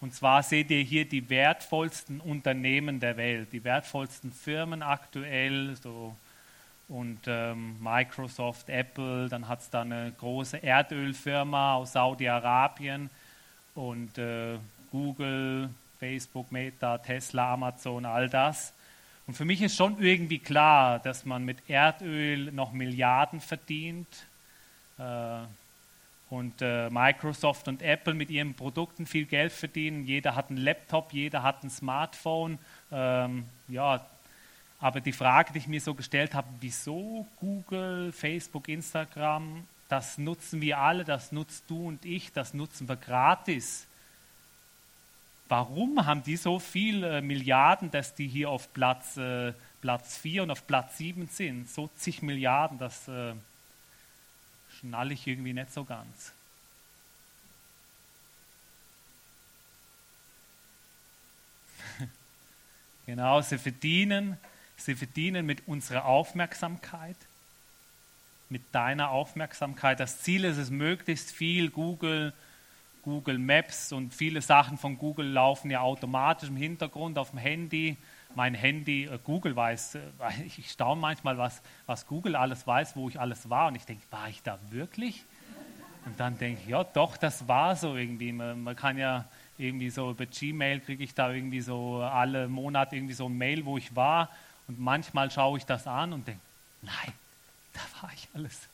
Und 0.00 0.14
zwar 0.14 0.42
seht 0.42 0.70
ihr 0.70 0.82
hier 0.82 1.04
die 1.04 1.30
wertvollsten 1.30 2.20
Unternehmen 2.20 3.00
der 3.00 3.16
Welt, 3.16 3.52
die 3.52 3.64
wertvollsten 3.64 4.32
Firmen 4.32 4.82
aktuell, 4.82 5.76
so 5.76 6.16
und 6.90 7.20
ähm, 7.26 7.76
Microsoft, 7.80 8.68
Apple, 8.68 9.28
dann 9.28 9.46
hat 9.46 9.60
es 9.60 9.70
da 9.70 9.82
eine 9.82 10.12
große 10.18 10.58
Erdölfirma 10.58 11.74
aus 11.76 11.92
Saudi-Arabien 11.92 13.10
und 13.76 14.18
äh, 14.18 14.58
Google, 14.90 15.70
Facebook, 16.00 16.50
Meta, 16.50 16.98
Tesla, 16.98 17.54
Amazon, 17.54 18.04
all 18.04 18.28
das. 18.28 18.74
Und 19.28 19.34
für 19.34 19.44
mich 19.44 19.62
ist 19.62 19.76
schon 19.76 20.02
irgendwie 20.02 20.40
klar, 20.40 20.98
dass 20.98 21.24
man 21.24 21.44
mit 21.44 21.58
Erdöl 21.68 22.50
noch 22.50 22.72
Milliarden 22.72 23.40
verdient. 23.40 24.26
Äh, 24.98 25.42
und 26.28 26.62
äh, 26.62 26.88
Microsoft 26.90 27.66
und 27.68 27.82
Apple 27.82 28.14
mit 28.14 28.30
ihren 28.30 28.54
Produkten 28.54 29.06
viel 29.06 29.26
Geld 29.26 29.52
verdienen. 29.52 30.04
Jeder 30.04 30.34
hat 30.34 30.48
einen 30.48 30.58
Laptop, 30.58 31.12
jeder 31.12 31.42
hat 31.42 31.62
ein 31.62 31.70
Smartphone. 31.70 32.58
Ähm, 32.92 33.46
ja, 33.68 34.04
aber 34.80 35.00
die 35.00 35.12
Frage, 35.12 35.52
die 35.52 35.58
ich 35.58 35.68
mir 35.68 35.80
so 35.80 35.94
gestellt 35.94 36.34
habe, 36.34 36.48
wieso 36.60 37.26
Google, 37.36 38.12
Facebook, 38.12 38.68
Instagram, 38.68 39.66
das 39.88 40.16
nutzen 40.16 40.60
wir 40.62 40.78
alle, 40.78 41.04
das 41.04 41.32
nutzt 41.32 41.64
du 41.68 41.88
und 41.88 42.04
ich, 42.04 42.32
das 42.32 42.54
nutzen 42.54 42.88
wir 42.88 42.96
gratis. 42.96 43.86
Warum 45.48 46.06
haben 46.06 46.22
die 46.22 46.36
so 46.36 46.58
viele 46.60 47.18
äh, 47.18 47.20
Milliarden, 47.20 47.90
dass 47.90 48.14
die 48.14 48.28
hier 48.28 48.48
auf 48.50 48.72
Platz, 48.72 49.16
äh, 49.16 49.52
Platz 49.80 50.16
4 50.16 50.44
und 50.44 50.52
auf 50.52 50.66
Platz 50.66 50.96
7 50.96 51.26
sind? 51.26 51.68
So 51.68 51.90
zig 51.96 52.22
Milliarden, 52.22 52.78
das 52.78 53.08
äh, 53.08 53.34
schnalle 54.78 55.12
ich 55.12 55.26
irgendwie 55.26 55.52
nicht 55.52 55.72
so 55.72 55.84
ganz. 55.84 56.32
genau, 63.06 63.40
sie 63.40 63.58
verdienen, 63.58 64.38
sie 64.80 64.94
verdienen 64.94 65.46
mit 65.46 65.66
unserer 65.66 66.04
Aufmerksamkeit, 66.04 67.16
mit 68.48 68.62
deiner 68.72 69.10
Aufmerksamkeit. 69.10 70.00
Das 70.00 70.22
Ziel 70.22 70.44
ist 70.44 70.56
es, 70.56 70.70
möglichst 70.70 71.30
viel 71.30 71.70
Google, 71.70 72.32
Google 73.02 73.38
Maps 73.38 73.92
und 73.92 74.14
viele 74.14 74.42
Sachen 74.42 74.76
von 74.76 74.98
Google 74.98 75.26
laufen 75.26 75.70
ja 75.70 75.80
automatisch 75.80 76.48
im 76.48 76.56
Hintergrund 76.56 77.18
auf 77.18 77.30
dem 77.30 77.38
Handy 77.38 77.96
mein 78.34 78.54
Handy, 78.54 79.04
äh, 79.04 79.18
Google 79.24 79.56
weiß, 79.56 79.96
äh, 79.96 80.00
ich 80.46 80.70
staune 80.70 81.00
manchmal, 81.00 81.38
was, 81.38 81.62
was 81.86 82.06
Google 82.06 82.36
alles 82.36 82.66
weiß, 82.66 82.96
wo 82.96 83.08
ich 83.08 83.18
alles 83.18 83.50
war. 83.50 83.68
Und 83.68 83.76
ich 83.76 83.84
denke, 83.84 84.02
war 84.10 84.28
ich 84.28 84.42
da 84.42 84.58
wirklich? 84.70 85.24
Und 86.06 86.18
dann 86.18 86.38
denke 86.38 86.60
ich, 86.62 86.68
ja, 86.68 86.82
doch, 86.82 87.16
das 87.16 87.46
war 87.46 87.76
so 87.76 87.96
irgendwie. 87.96 88.32
Man, 88.32 88.62
man 88.62 88.76
kann 88.76 88.96
ja 88.96 89.26
irgendwie 89.58 89.90
so 89.90 90.10
über 90.10 90.24
Gmail 90.24 90.80
kriege 90.80 91.04
ich 91.04 91.14
da 91.14 91.30
irgendwie 91.30 91.60
so 91.60 91.98
alle 91.98 92.48
Monate 92.48 92.96
irgendwie 92.96 93.14
so 93.14 93.26
ein 93.26 93.36
Mail, 93.36 93.66
wo 93.66 93.76
ich 93.76 93.94
war. 93.94 94.30
Und 94.70 94.78
manchmal 94.78 95.32
schaue 95.32 95.58
ich 95.58 95.66
das 95.66 95.88
an 95.88 96.12
und 96.12 96.28
denke, 96.28 96.40
nein, 96.82 97.12
da 97.72 97.80
war 98.00 98.12
ich 98.14 98.28
alles. 98.34 98.68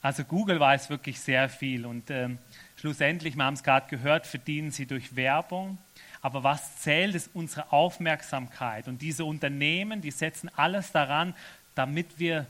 Also 0.00 0.22
Google 0.22 0.60
weiß 0.60 0.88
wirklich 0.88 1.18
sehr 1.18 1.48
viel. 1.48 1.84
Und 1.84 2.10
ähm, 2.10 2.38
schlussendlich, 2.76 3.34
wir 3.34 3.44
haben 3.44 3.54
es 3.54 3.64
gerade 3.64 3.88
gehört, 3.88 4.24
verdienen 4.24 4.70
sie 4.70 4.86
durch 4.86 5.16
Werbung. 5.16 5.78
Aber 6.22 6.44
was 6.44 6.76
zählt, 6.78 7.16
ist 7.16 7.28
unsere 7.34 7.72
Aufmerksamkeit. 7.72 8.86
Und 8.86 9.02
diese 9.02 9.24
Unternehmen, 9.24 10.00
die 10.00 10.12
setzen 10.12 10.48
alles 10.54 10.92
daran, 10.92 11.34
damit 11.74 12.20
wir 12.20 12.46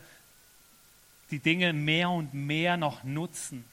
die 1.30 1.38
Dinge 1.38 1.72
mehr 1.72 2.10
und 2.10 2.34
mehr 2.34 2.76
noch 2.76 3.04
nutzen. 3.04 3.64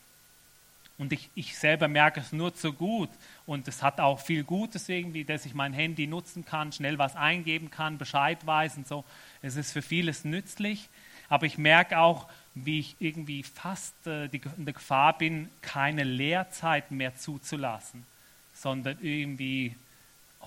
Und 0.98 1.13
ich, 1.13 1.29
ich 1.33 1.57
selber 1.57 1.88
merke 1.88 2.19
es 2.19 2.31
nur 2.31 2.53
zu 2.53 2.74
gut. 2.74 3.10
Und 3.45 3.67
es 3.67 3.81
hat 3.81 4.00
auch 4.00 4.19
viel 4.19 4.43
Gutes 4.43 4.88
irgendwie, 4.88 5.25
dass 5.25 5.45
ich 5.45 5.53
mein 5.53 5.74
Handy 5.74 6.07
nutzen 6.07 6.45
kann, 6.45 6.71
schnell 6.71 6.98
was 7.00 7.15
eingeben 7.15 7.71
kann, 7.71 7.98
Bescheid 7.98 8.45
weiß 8.45 8.77
und 8.77 8.88
so. 8.88 9.03
Es 9.41 9.55
ist 9.55 9.71
für 9.71 9.81
vieles 9.81 10.25
nützlich. 10.25 10.89
Aber 11.27 11.45
ich 11.45 11.57
merke 11.57 12.00
auch, 12.00 12.27
wie 12.53 12.79
ich 12.79 12.95
irgendwie 13.00 13.43
fast 13.43 14.05
äh, 14.05 14.27
die, 14.27 14.41
in 14.57 14.65
der 14.65 14.74
Gefahr 14.74 15.17
bin, 15.17 15.50
keine 15.62 16.03
Lehrzeit 16.03 16.91
mehr 16.91 17.15
zuzulassen, 17.15 18.05
sondern 18.53 18.98
irgendwie 19.01 19.75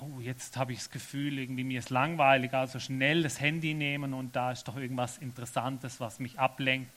oh, 0.00 0.20
jetzt 0.20 0.56
habe 0.56 0.72
ich 0.72 0.78
das 0.78 0.90
Gefühl, 0.90 1.38
irgendwie 1.38 1.64
mir 1.64 1.78
ist 1.78 1.90
langweilig, 1.90 2.52
also 2.52 2.78
schnell 2.78 3.22
das 3.22 3.40
Handy 3.40 3.74
nehmen 3.74 4.14
und 4.14 4.34
da 4.34 4.52
ist 4.52 4.64
doch 4.64 4.76
irgendwas 4.76 5.18
Interessantes, 5.18 6.00
was 6.00 6.18
mich 6.18 6.38
ablenkt, 6.38 6.90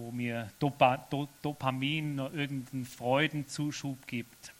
wo 0.00 0.10
mir 0.10 0.50
Dopa, 0.58 0.96
Do, 1.10 1.28
Dopamin 1.42 2.18
oder 2.18 2.34
irgendeinen 2.34 2.86
Freudenzuschub 2.86 4.06
gibt. 4.06 4.52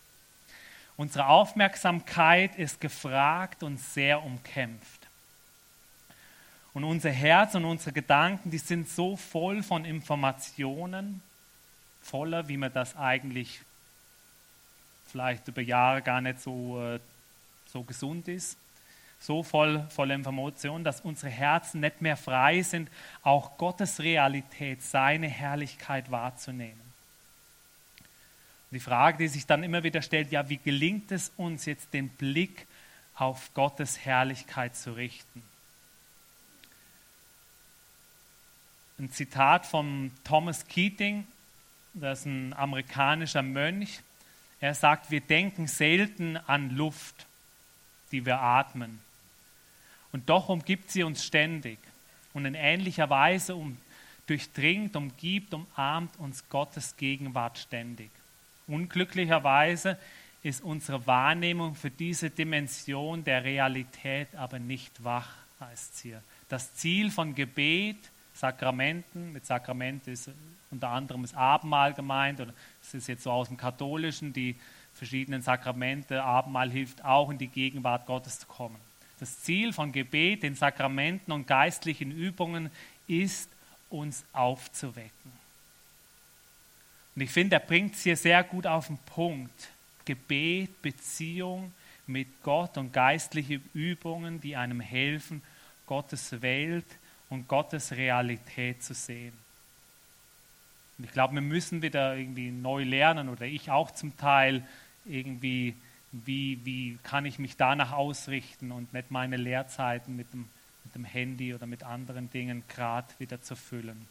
Unsere 0.97 1.27
Aufmerksamkeit 1.27 2.57
ist 2.57 2.81
gefragt 2.81 3.63
und 3.63 3.79
sehr 3.81 4.23
umkämpft. 4.23 5.09
Und 6.75 6.85
unser 6.85 7.11
Herz 7.11 7.55
und 7.55 7.65
unsere 7.65 7.93
Gedanken, 7.93 8.51
die 8.51 8.59
sind 8.59 8.89
so 8.89 9.17
voll 9.17 9.63
von 9.63 9.85
Informationen, 9.85 11.23
voller, 12.03 12.49
wie 12.49 12.57
man 12.57 12.73
das 12.73 12.97
eigentlich 12.97 13.61
vielleicht 15.07 15.49
über 15.49 15.63
Jahre 15.63 16.03
gar 16.03 16.21
nicht 16.21 16.41
so 16.41 16.81
äh, 16.81 17.01
so 17.73 17.83
gesund 17.83 18.29
ist, 18.29 18.57
so 19.21 19.43
voll 19.43 19.87
voller 19.91 20.15
Information, 20.15 20.83
dass 20.83 21.03
unsere 21.03 21.31
Herzen 21.31 21.81
nicht 21.81 22.01
mehr 22.01 22.17
frei 22.17 22.63
sind, 22.63 22.91
auch 23.23 23.59
Gottes 23.59 24.01
Realität, 24.01 24.83
seine 24.83 25.29
Herrlichkeit 25.29 26.11
wahrzunehmen. 26.11 26.81
Und 28.71 28.77
die 28.77 28.81
Frage, 28.81 29.19
die 29.19 29.29
sich 29.29 29.47
dann 29.47 29.63
immer 29.63 29.83
wieder 29.83 30.01
stellt, 30.01 30.33
ja, 30.33 30.49
wie 30.49 30.57
gelingt 30.57 31.13
es 31.13 31.33
uns 31.37 31.67
jetzt, 31.67 31.93
den 31.93 32.09
Blick 32.09 32.67
auf 33.15 33.53
Gottes 33.53 34.05
Herrlichkeit 34.05 34.75
zu 34.75 34.93
richten? 34.93 35.43
Ein 38.99 39.11
Zitat 39.11 39.67
von 39.67 40.13
Thomas 40.25 40.67
Keating, 40.67 41.27
das 41.93 42.21
ist 42.21 42.27
ein 42.27 42.55
amerikanischer 42.55 43.43
Mönch. 43.43 44.01
Er 44.61 44.75
sagt, 44.75 45.11
wir 45.11 45.21
denken 45.21 45.67
selten 45.67 46.37
an 46.37 46.71
Luft 46.71 47.27
die 48.11 48.27
wir 48.27 48.41
atmen. 48.41 49.01
Und 50.13 50.29
doch 50.29 50.49
umgibt 50.49 50.91
sie 50.91 51.03
uns 51.03 51.25
ständig. 51.25 51.79
Und 52.33 52.47
in 52.47 52.55
ähnlicher 52.55 53.11
Weise 53.11 53.55
um, 53.55 53.77
durchdringt, 54.27 54.97
umgibt, 54.97 55.55
umarmt 55.55 56.19
uns 56.19 56.49
Gottes 56.49 56.97
Gegenwart 56.97 57.59
ständig. 57.59 58.11
Unglücklicherweise 58.67 59.99
ist 60.43 60.63
unsere 60.63 61.07
Wahrnehmung 61.07 61.75
für 61.75 61.91
diese 61.91 62.31
Dimension 62.31 63.25
der 63.25 63.45
Realität 63.45 64.35
aber 64.35 64.59
nicht 64.59 65.05
wach, 65.05 65.29
heißt 65.61 65.95
es 65.95 66.01
hier. 66.01 66.23
Das 66.49 66.75
Ziel 66.75 67.11
von 67.11 67.35
Gebet, 67.35 67.99
Sakramenten, 68.35 69.33
mit 69.33 69.45
Sakrament 69.45 70.07
ist 70.09 70.31
unter 70.71 70.89
anderem 70.89 71.23
das 71.23 71.35
Abendmahl 71.35 71.93
gemeint, 71.93 72.41
oder 72.41 72.55
es 72.81 72.95
ist 72.95 73.09
jetzt 73.09 73.25
so 73.25 73.33
aus 73.33 73.49
dem 73.49 73.57
Katholischen, 73.57 74.33
die 74.33 74.57
verschiedenen 74.95 75.43
Sakramente, 75.43 76.23
Abendmahl 76.23 76.71
hilft 76.71 77.05
auch 77.05 77.31
in 77.31 77.39
die 77.39 77.49
Gegenwart 77.49 78.07
Gottes 78.07 78.39
zu 78.39 78.47
kommen. 78.47 78.77
Das 79.21 79.41
Ziel 79.43 79.73
von 79.73 79.93
Gebet, 79.93 80.43
den 80.43 80.55
Sakramenten 80.55 81.33
und 81.33 81.47
geistlichen 81.47 82.11
Übungen 82.11 82.71
ist, 83.07 83.51
uns 83.91 84.25
aufzuwecken. 84.33 85.33
Und 87.15 87.23
ich 87.23 87.31
finde, 87.31 87.57
er 87.57 87.61
bringt 87.61 87.95
es 87.95 88.03
hier 88.03 88.17
sehr 88.17 88.43
gut 88.43 88.67
auf 88.67 88.87
den 88.87 88.99
Punkt. 88.99 89.71
Gebet, 90.05 90.81
Beziehung 90.81 91.73
mit 92.07 92.43
Gott 92.43 92.79
und 92.79 92.93
geistliche 92.93 93.61
Übungen, 93.75 94.41
die 94.41 94.57
einem 94.57 94.81
helfen, 94.81 95.43
Gottes 95.87 96.41
Welt 96.41 96.87
und 97.29 97.47
Gottes 97.47 97.93
Realität 97.93 98.83
zu 98.83 98.95
sehen. 98.95 99.33
Und 100.99 101.05
ich 101.05 101.13
glaube, 101.13 101.35
wir 101.35 101.41
müssen 101.41 101.83
wieder 101.83 102.17
irgendwie 102.17 102.51
neu 102.51 102.85
lernen 102.85 103.29
oder 103.29 103.47
ich 103.47 103.71
auch 103.71 103.91
zum 103.91 104.17
Teil 104.17 104.67
irgendwie, 105.05 105.75
wie, 106.13 106.61
wie 106.65 106.99
kann 107.03 107.25
ich 107.25 107.39
mich 107.39 107.57
danach 107.57 107.93
ausrichten 107.93 108.73
und 108.73 108.93
nicht 108.93 109.11
meine 109.11 109.37
Lehrzeiten 109.37 110.17
mit 110.17 110.33
dem, 110.33 110.49
mit 110.85 110.95
dem 110.95 111.05
Handy 111.05 111.55
oder 111.55 111.67
mit 111.67 111.83
anderen 111.83 112.31
Dingen 112.31 112.65
gerade 112.69 113.09
wieder 113.19 113.41
zu 113.43 113.55
füllen. 113.55 114.09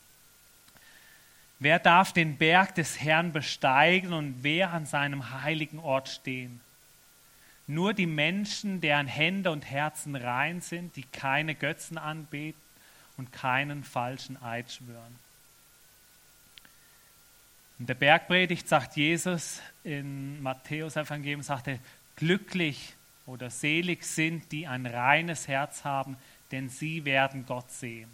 Wer 1.59 1.77
darf 1.77 2.13
den 2.13 2.37
Berg 2.37 2.75
des 2.75 3.01
Herrn 3.01 3.33
besteigen 3.33 4.13
und 4.13 4.43
wer 4.43 4.71
an 4.71 4.85
seinem 4.85 5.43
heiligen 5.43 5.79
Ort 5.79 6.07
stehen? 6.07 6.61
Nur 7.67 7.93
die 7.93 8.07
Menschen, 8.07 8.79
deren 8.79 9.07
Hände 9.07 9.51
und 9.51 9.69
Herzen 9.69 10.15
rein 10.15 10.61
sind, 10.61 10.95
die 10.95 11.03
keine 11.03 11.53
Götzen 11.55 11.97
anbeten 11.97 12.59
und 13.17 13.33
keinen 13.33 13.83
falschen 13.83 14.41
Eid 14.41 14.71
schwören. 14.71 15.19
In 17.79 17.85
der 17.85 17.93
Bergpredigt 17.93 18.67
sagt 18.67 18.97
Jesus 18.97 19.61
in 19.85 20.43
Matthäus 20.43 20.97
Evangelium, 20.97 21.41
sagt 21.41 21.69
er, 21.69 21.79
glücklich 22.17 22.93
oder 23.25 23.49
selig 23.49 24.03
sind, 24.03 24.51
die 24.51 24.67
ein 24.67 24.85
reines 24.85 25.47
Herz 25.47 25.85
haben, 25.85 26.17
denn 26.51 26.67
sie 26.67 27.05
werden 27.05 27.45
Gott 27.45 27.71
sehen. 27.71 28.09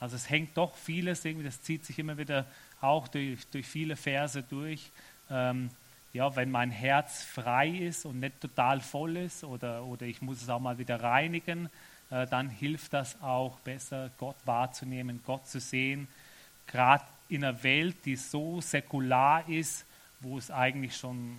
Also 0.00 0.16
es 0.16 0.28
hängt 0.28 0.58
doch 0.58 0.76
vieles, 0.76 1.24
irgendwie, 1.24 1.46
das 1.46 1.62
zieht 1.62 1.86
sich 1.86 1.98
immer 1.98 2.18
wieder 2.18 2.44
auch 2.82 3.08
durch, 3.08 3.46
durch 3.46 3.66
viele 3.66 3.96
Verse 3.96 4.42
durch. 4.42 4.90
Ähm, 5.30 5.70
ja, 6.12 6.36
wenn 6.36 6.50
mein 6.50 6.70
Herz 6.70 7.22
frei 7.22 7.70
ist 7.70 8.04
und 8.04 8.20
nicht 8.20 8.38
total 8.38 8.82
voll 8.82 9.16
ist 9.16 9.44
oder, 9.44 9.82
oder 9.82 10.04
ich 10.04 10.20
muss 10.20 10.42
es 10.42 10.50
auch 10.50 10.60
mal 10.60 10.76
wieder 10.76 11.02
reinigen, 11.02 11.70
äh, 12.10 12.26
dann 12.26 12.50
hilft 12.50 12.92
das 12.92 13.20
auch 13.22 13.58
besser, 13.60 14.10
Gott 14.18 14.36
wahrzunehmen, 14.44 15.22
Gott 15.24 15.48
zu 15.48 15.58
sehen. 15.58 16.06
Gerade 16.66 17.04
in 17.34 17.44
einer 17.44 17.62
Welt, 17.62 17.96
die 18.04 18.16
so 18.16 18.60
säkular 18.60 19.48
ist, 19.48 19.84
wo 20.20 20.38
es 20.38 20.50
eigentlich 20.50 20.96
schon, 20.96 21.36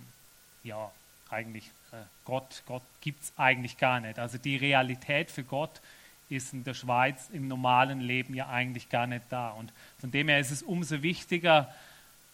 ja, 0.62 0.90
eigentlich 1.30 1.66
äh, 1.92 1.96
Gott, 2.24 2.62
Gott 2.66 2.82
gibt 3.00 3.22
es 3.22 3.32
eigentlich 3.36 3.78
gar 3.78 4.00
nicht. 4.00 4.18
Also 4.18 4.38
die 4.38 4.56
Realität 4.56 5.30
für 5.30 5.42
Gott 5.42 5.80
ist 6.28 6.52
in 6.52 6.64
der 6.64 6.74
Schweiz 6.74 7.30
im 7.32 7.48
normalen 7.48 8.00
Leben 8.00 8.34
ja 8.34 8.48
eigentlich 8.48 8.88
gar 8.88 9.06
nicht 9.06 9.24
da. 9.30 9.50
Und 9.50 9.72
von 9.98 10.10
dem 10.10 10.28
her 10.28 10.38
ist 10.38 10.50
es 10.50 10.62
umso 10.62 11.02
wichtiger, 11.02 11.72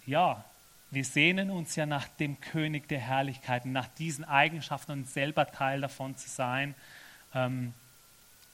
ja, 0.06 0.44
wir 0.90 1.04
sehnen 1.04 1.50
uns 1.50 1.76
ja 1.76 1.86
nach 1.86 2.08
dem 2.08 2.40
König 2.40 2.88
der 2.88 3.00
Herrlichkeiten, 3.00 3.72
nach 3.72 3.88
diesen 3.98 4.24
Eigenschaften 4.24 4.92
und 4.92 5.08
selber 5.08 5.50
Teil 5.50 5.80
davon 5.80 6.16
zu 6.16 6.28
sein. 6.28 6.74
Ähm, 7.34 7.72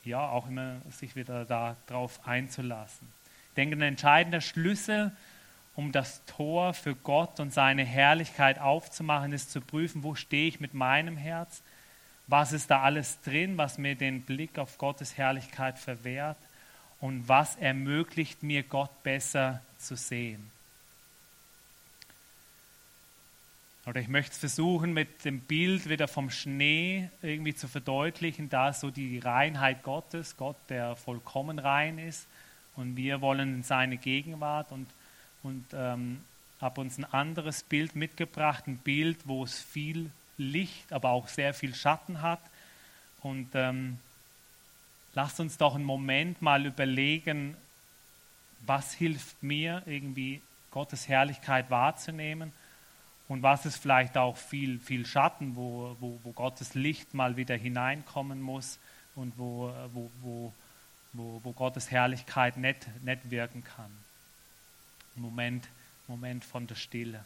ja, 0.05 0.29
auch 0.29 0.47
immer 0.47 0.77
sich 0.91 1.17
wieder 1.17 1.45
darauf 1.45 2.27
einzulassen 2.27 3.18
denke, 3.59 3.77
ein 3.77 3.83
entscheidender 3.83 4.41
Schlüssel, 4.41 5.13
um 5.75 5.93
das 5.93 6.25
Tor 6.25 6.75
für 6.75 6.95
Gott 6.95 7.41
und 7.41 7.53
seine 7.53 7.85
Herrlichkeit 7.85 8.59
aufzumachen, 8.59 9.33
ist 9.33 9.53
zu 9.53 9.61
prüfen, 9.61 10.03
wo 10.03 10.15
stehe 10.15 10.49
ich 10.49 10.61
mit 10.61 10.75
meinem 10.75 11.17
Herz, 11.17 11.63
was 12.27 12.53
ist 12.53 12.71
da 12.71 12.83
alles 12.83 13.21
drin, 13.23 13.59
was 13.59 13.79
mir 13.79 13.95
den 13.95 14.23
Blick 14.23 14.59
auf 14.59 14.79
Gottes 14.79 15.17
Herrlichkeit 15.17 15.79
verwehrt? 15.79 16.37
Und 17.01 17.29
was 17.29 17.57
ermöglicht 17.57 18.43
mir, 18.43 18.63
Gott 18.65 19.03
besser 19.03 19.63
zu 19.79 19.97
sehen. 19.97 20.51
Oder 23.87 24.01
ich 24.01 24.09
möchte 24.09 24.33
es 24.33 24.39
versuchen, 24.39 24.93
mit 24.93 25.25
dem 25.25 25.41
Bild 25.41 25.89
wieder 25.89 26.09
vom 26.09 26.29
Schnee 26.29 27.09
irgendwie 27.23 27.55
zu 27.55 27.69
verdeutlichen, 27.69 28.51
da 28.51 28.73
so 28.73 28.91
die 28.91 29.19
Reinheit 29.21 29.83
Gottes, 29.83 30.37
Gott, 30.37 30.57
der 30.69 30.97
vollkommen 30.97 31.59
rein 31.59 31.99
ist, 31.99 32.27
und 32.79 32.97
wir 32.97 33.21
wollen 33.21 33.57
in 33.57 33.63
seine 33.65 33.97
Gegenwart 33.97 34.71
und, 34.71 34.87
und 35.43 35.65
ähm, 35.73 36.21
habe 36.61 36.81
uns 36.81 36.97
ein 36.97 37.05
anderes 37.05 37.65
Bild 37.65 37.97
mitgebracht, 37.97 38.69
ein 38.69 38.79
Bild, 38.79 39.19
wo 39.25 39.43
es 39.43 39.61
viel 39.61 40.11
Licht, 40.37 40.93
aber 40.93 41.11
auch 41.11 41.27
sehr 41.27 41.55
viel 41.55 41.75
Schatten 41.75 42.23
hat. 42.23 42.41
Und 43.21 43.49
ähm, 43.55 43.99
lasst 45.15 45.41
uns 45.41 45.59
doch 45.59 45.75
einen 45.75 45.85
Moment 45.85 46.41
mal 46.41 46.67
überlegen, 46.67 47.57
was 48.65 48.93
hilft 48.93 49.43
mir 49.43 49.83
irgendwie 49.87 50.41
Gottes 50.71 51.09
Herrlichkeit 51.09 51.71
wahrzunehmen 51.71 52.53
und 53.27 53.43
was 53.43 53.67
ist 53.67 53.79
vielleicht 53.79 54.17
auch 54.17 54.37
viel, 54.37 54.79
viel 54.79 55.05
Schatten, 55.05 55.57
wo, 55.57 55.97
wo, 55.99 56.21
wo 56.23 56.31
Gottes 56.31 56.75
Licht 56.75 57.13
mal 57.13 57.37
wieder 57.37 57.57
hineinkommen 57.57 58.41
muss 58.41 58.79
und 59.17 59.37
wo, 59.37 59.73
wo, 59.93 60.11
wo, 60.23 60.53
wo, 61.13 61.41
wo 61.45 61.53
Gottes 61.53 61.91
Herrlichkeit 61.91 62.57
nicht, 62.57 62.87
nicht 63.03 63.31
wirken 63.31 63.65
kann. 63.65 63.91
Moment, 65.15 65.69
Moment 66.07 66.45
von 66.45 66.67
der 66.67 66.77
Stille. 66.77 67.25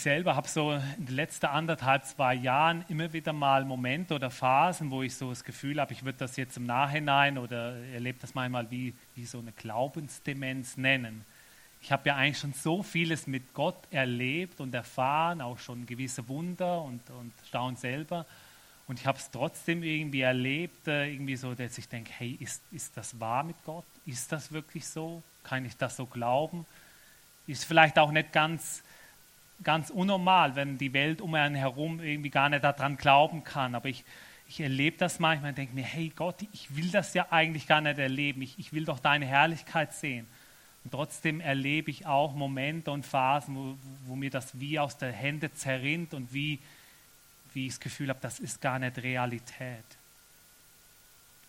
Ich 0.00 0.04
selber 0.04 0.34
habe 0.34 0.48
so 0.48 0.72
in 0.72 1.04
den 1.04 1.14
letzten 1.14 1.44
anderthalb, 1.44 2.06
zwei 2.06 2.32
Jahren 2.32 2.86
immer 2.88 3.12
wieder 3.12 3.34
mal 3.34 3.66
Momente 3.66 4.14
oder 4.14 4.30
Phasen, 4.30 4.90
wo 4.90 5.02
ich 5.02 5.14
so 5.14 5.28
das 5.28 5.44
Gefühl 5.44 5.78
habe, 5.78 5.92
ich 5.92 6.06
würde 6.06 6.16
das 6.16 6.38
jetzt 6.38 6.56
im 6.56 6.64
Nachhinein 6.64 7.36
oder 7.36 7.76
erlebe 7.92 8.18
das 8.18 8.34
manchmal 8.34 8.70
wie, 8.70 8.94
wie 9.14 9.26
so 9.26 9.40
eine 9.40 9.52
Glaubensdemenz 9.52 10.78
nennen. 10.78 11.26
Ich 11.82 11.92
habe 11.92 12.08
ja 12.08 12.16
eigentlich 12.16 12.38
schon 12.38 12.54
so 12.54 12.82
vieles 12.82 13.26
mit 13.26 13.52
Gott 13.52 13.76
erlebt 13.90 14.58
und 14.60 14.74
erfahren, 14.74 15.42
auch 15.42 15.58
schon 15.58 15.84
gewisse 15.84 16.26
Wunder 16.28 16.80
und, 16.80 17.02
und 17.10 17.34
Staunen 17.46 17.76
selber. 17.76 18.24
Und 18.86 19.00
ich 19.00 19.06
habe 19.06 19.18
es 19.18 19.30
trotzdem 19.30 19.82
irgendwie 19.82 20.22
erlebt, 20.22 20.88
äh, 20.88 21.12
irgendwie 21.12 21.36
so, 21.36 21.54
dass 21.54 21.76
ich 21.76 21.90
denke, 21.90 22.10
hey, 22.16 22.38
ist, 22.40 22.62
ist 22.72 22.96
das 22.96 23.20
wahr 23.20 23.44
mit 23.44 23.56
Gott? 23.66 23.84
Ist 24.06 24.32
das 24.32 24.50
wirklich 24.50 24.86
so? 24.86 25.22
Kann 25.44 25.66
ich 25.66 25.76
das 25.76 25.98
so 25.98 26.06
glauben? 26.06 26.64
Ist 27.46 27.66
vielleicht 27.66 27.98
auch 27.98 28.12
nicht 28.12 28.32
ganz 28.32 28.82
ganz 29.62 29.90
unnormal, 29.90 30.56
wenn 30.56 30.78
die 30.78 30.92
Welt 30.92 31.20
um 31.20 31.34
einen 31.34 31.54
herum 31.54 32.00
irgendwie 32.00 32.30
gar 32.30 32.48
nicht 32.48 32.64
daran 32.64 32.96
glauben 32.96 33.44
kann. 33.44 33.74
Aber 33.74 33.88
ich, 33.88 34.04
ich 34.48 34.60
erlebe 34.60 34.96
das 34.96 35.18
manchmal 35.18 35.50
und 35.50 35.58
denke 35.58 35.74
mir, 35.74 35.84
hey 35.84 36.12
Gott, 36.14 36.36
ich 36.52 36.74
will 36.76 36.90
das 36.90 37.14
ja 37.14 37.26
eigentlich 37.30 37.66
gar 37.66 37.80
nicht 37.80 37.98
erleben. 37.98 38.42
Ich, 38.42 38.58
ich 38.58 38.72
will 38.72 38.84
doch 38.84 38.98
deine 38.98 39.26
Herrlichkeit 39.26 39.92
sehen. 39.92 40.26
Und 40.84 40.92
trotzdem 40.92 41.40
erlebe 41.40 41.90
ich 41.90 42.06
auch 42.06 42.34
Momente 42.34 42.90
und 42.90 43.04
Phasen, 43.04 43.54
wo, 43.54 43.76
wo 44.06 44.16
mir 44.16 44.30
das 44.30 44.58
wie 44.58 44.78
aus 44.78 44.96
der 44.96 45.12
Hände 45.12 45.52
zerrinnt 45.52 46.14
und 46.14 46.32
wie, 46.32 46.58
wie 47.52 47.66
ich 47.66 47.74
das 47.74 47.80
Gefühl 47.80 48.08
habe, 48.08 48.20
das 48.22 48.40
ist 48.40 48.60
gar 48.60 48.78
nicht 48.78 48.96
Realität. 48.98 49.84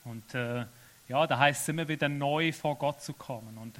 Und 0.04 0.36
äh, 0.36 0.65
ja, 1.08 1.28
da 1.28 1.39
heißt 1.39 1.62
es 1.62 1.67
immer 1.69 1.88
wieder 1.88 2.10
neu 2.10 2.52
vor 2.52 2.78
Gott 2.78 3.02
zu 3.02 3.13
kommen. 3.13 3.58
Und 3.58 3.80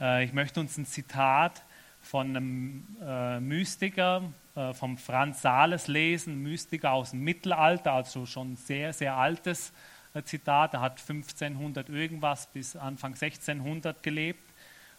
äh, 0.00 0.24
ich 0.24 0.32
möchte 0.32 0.60
uns 0.60 0.78
ein 0.78 0.86
Zitat 0.86 1.62
von 2.02 2.36
einem 2.36 2.86
äh, 3.00 3.40
Mystiker, 3.40 4.22
äh, 4.54 4.74
vom 4.74 4.98
Franz 4.98 5.42
Sales 5.42 5.88
lesen, 5.88 6.42
Mystiker 6.42 6.92
aus 6.92 7.12
dem 7.12 7.24
Mittelalter, 7.24 7.92
also 7.92 8.26
schon 8.26 8.56
sehr, 8.56 8.92
sehr 8.92 9.16
altes 9.16 9.72
äh, 10.14 10.22
Zitat. 10.22 10.74
Er 10.74 10.80
hat 10.80 11.00
1500 11.00 11.88
irgendwas 11.88 12.46
bis 12.48 12.76
Anfang 12.76 13.12
1600 13.12 14.02
gelebt 14.02 14.42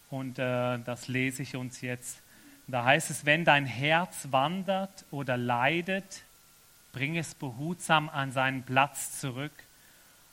und 0.10 0.40
äh, 0.40 0.80
das 0.80 1.08
lese 1.08 1.44
ich 1.44 1.56
uns 1.56 1.82
jetzt. 1.82 2.22
Da 2.68 2.86
heißt 2.86 3.12
es, 3.12 3.26
wenn 3.26 3.44
dein 3.44 3.66
Herz 3.66 4.28
wandert 4.32 5.06
oder 5.12 5.36
leidet, 5.38 6.24
bring 6.94 7.18
es 7.18 7.36
behutsam 7.36 8.10
an 8.10 8.32
seinen 8.32 8.64
Platz 8.64 9.20
zurück 9.20 9.52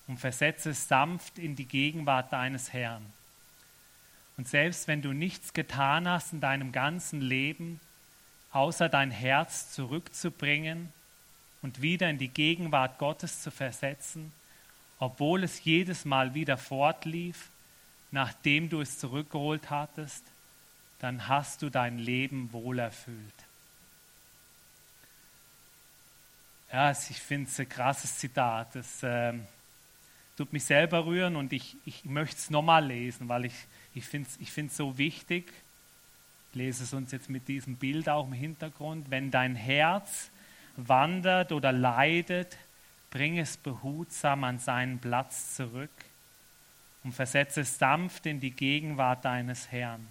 und 0.07 0.19
versetze 0.19 0.71
es 0.71 0.87
sanft 0.87 1.39
in 1.39 1.57
die 1.57 1.67
Gegenwart 1.67 2.33
deines 2.33 2.73
Herrn. 2.73 3.05
Und 4.41 4.49
selbst 4.49 4.89
wenn 4.89 5.03
du 5.03 5.13
nichts 5.13 5.53
getan 5.53 6.09
hast 6.09 6.33
in 6.33 6.41
deinem 6.41 6.73
ganzen 6.73 7.21
Leben, 7.21 7.79
außer 8.53 8.89
dein 8.89 9.11
Herz 9.11 9.71
zurückzubringen 9.71 10.91
und 11.61 11.83
wieder 11.83 12.09
in 12.09 12.17
die 12.17 12.29
Gegenwart 12.29 12.97
Gottes 12.97 13.43
zu 13.43 13.51
versetzen, 13.51 14.33
obwohl 14.99 15.45
es 15.45 15.63
jedes 15.65 16.07
Mal 16.07 16.33
wieder 16.33 16.57
fortlief, 16.57 17.51
nachdem 18.13 18.71
du 18.71 18.81
es 18.81 18.99
zurückgeholt 18.99 19.69
hattest, 19.69 20.25
dann 21.01 21.29
hast 21.29 21.61
du 21.61 21.69
dein 21.69 21.99
Leben 21.99 22.51
wohl 22.55 22.79
erfüllt. 22.79 23.19
Ja, 26.73 26.91
ich 26.93 27.21
finde 27.21 27.51
es 27.51 27.61
ein 27.61 27.69
krasses 27.69 28.17
Zitat. 28.17 28.75
Das 28.75 29.03
äh, 29.03 29.35
tut 30.39 30.51
mich 30.55 30.65
selber 30.65 31.05
rühren 31.05 31.37
und 31.37 31.53
ich, 31.53 31.77
ich 31.85 32.07
möchte 32.07 32.37
es 32.37 32.49
nochmal 32.49 32.87
lesen, 32.87 33.29
weil 33.29 33.45
ich 33.45 33.67
ich 33.95 34.05
finde 34.05 34.29
es 34.29 34.39
ich 34.41 34.73
so 34.73 34.99
wichtig, 34.99 35.53
ich 36.51 36.57
lese 36.57 36.85
es 36.85 36.93
uns 36.93 37.13
jetzt 37.13 37.31
mit 37.31 37.49
diesem 37.49 37.77
Bild 37.77 38.09
auch 38.09 38.27
im 38.27 38.33
Hintergrund, 38.33 39.11
wenn 39.11 39.31
dein 39.31 39.55
Herz 39.55 40.31
wandert 40.77 41.53
oder 41.53 41.73
leidet, 41.73 42.57
bring 43.11 43.39
es 43.39 43.57
behutsam 43.57 44.45
an 44.45 44.59
seinen 44.59 44.99
Platz 44.99 45.55
zurück 45.55 45.91
und 47.03 47.13
versetze 47.13 47.63
es 47.63 47.79
sanft 47.79 48.27
in 48.27 48.41
die 48.41 48.51
Gegenwart 48.51 49.25
deines 49.25 49.71
Herrn. 49.71 50.07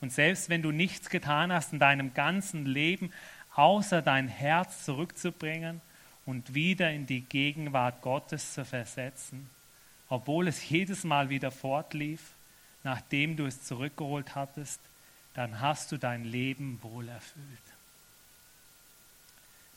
Und 0.00 0.12
selbst 0.12 0.48
wenn 0.48 0.62
du 0.62 0.70
nichts 0.70 1.08
getan 1.08 1.52
hast 1.52 1.72
in 1.72 1.78
deinem 1.78 2.12
ganzen 2.14 2.66
Leben, 2.66 3.10
außer 3.54 4.02
dein 4.02 4.28
Herz 4.28 4.84
zurückzubringen 4.84 5.80
und 6.26 6.54
wieder 6.54 6.90
in 6.90 7.06
die 7.06 7.22
Gegenwart 7.22 8.02
Gottes 8.02 8.54
zu 8.54 8.64
versetzen, 8.64 9.48
obwohl 10.08 10.48
es 10.48 10.68
jedes 10.68 11.04
Mal 11.04 11.30
wieder 11.30 11.50
fortlief, 11.50 12.33
nachdem 12.84 13.36
du 13.36 13.46
es 13.46 13.64
zurückgeholt 13.64 14.34
hattest, 14.34 14.80
dann 15.34 15.60
hast 15.60 15.90
du 15.90 15.98
dein 15.98 16.24
Leben 16.24 16.80
wohl 16.82 17.08
erfüllt. 17.08 17.44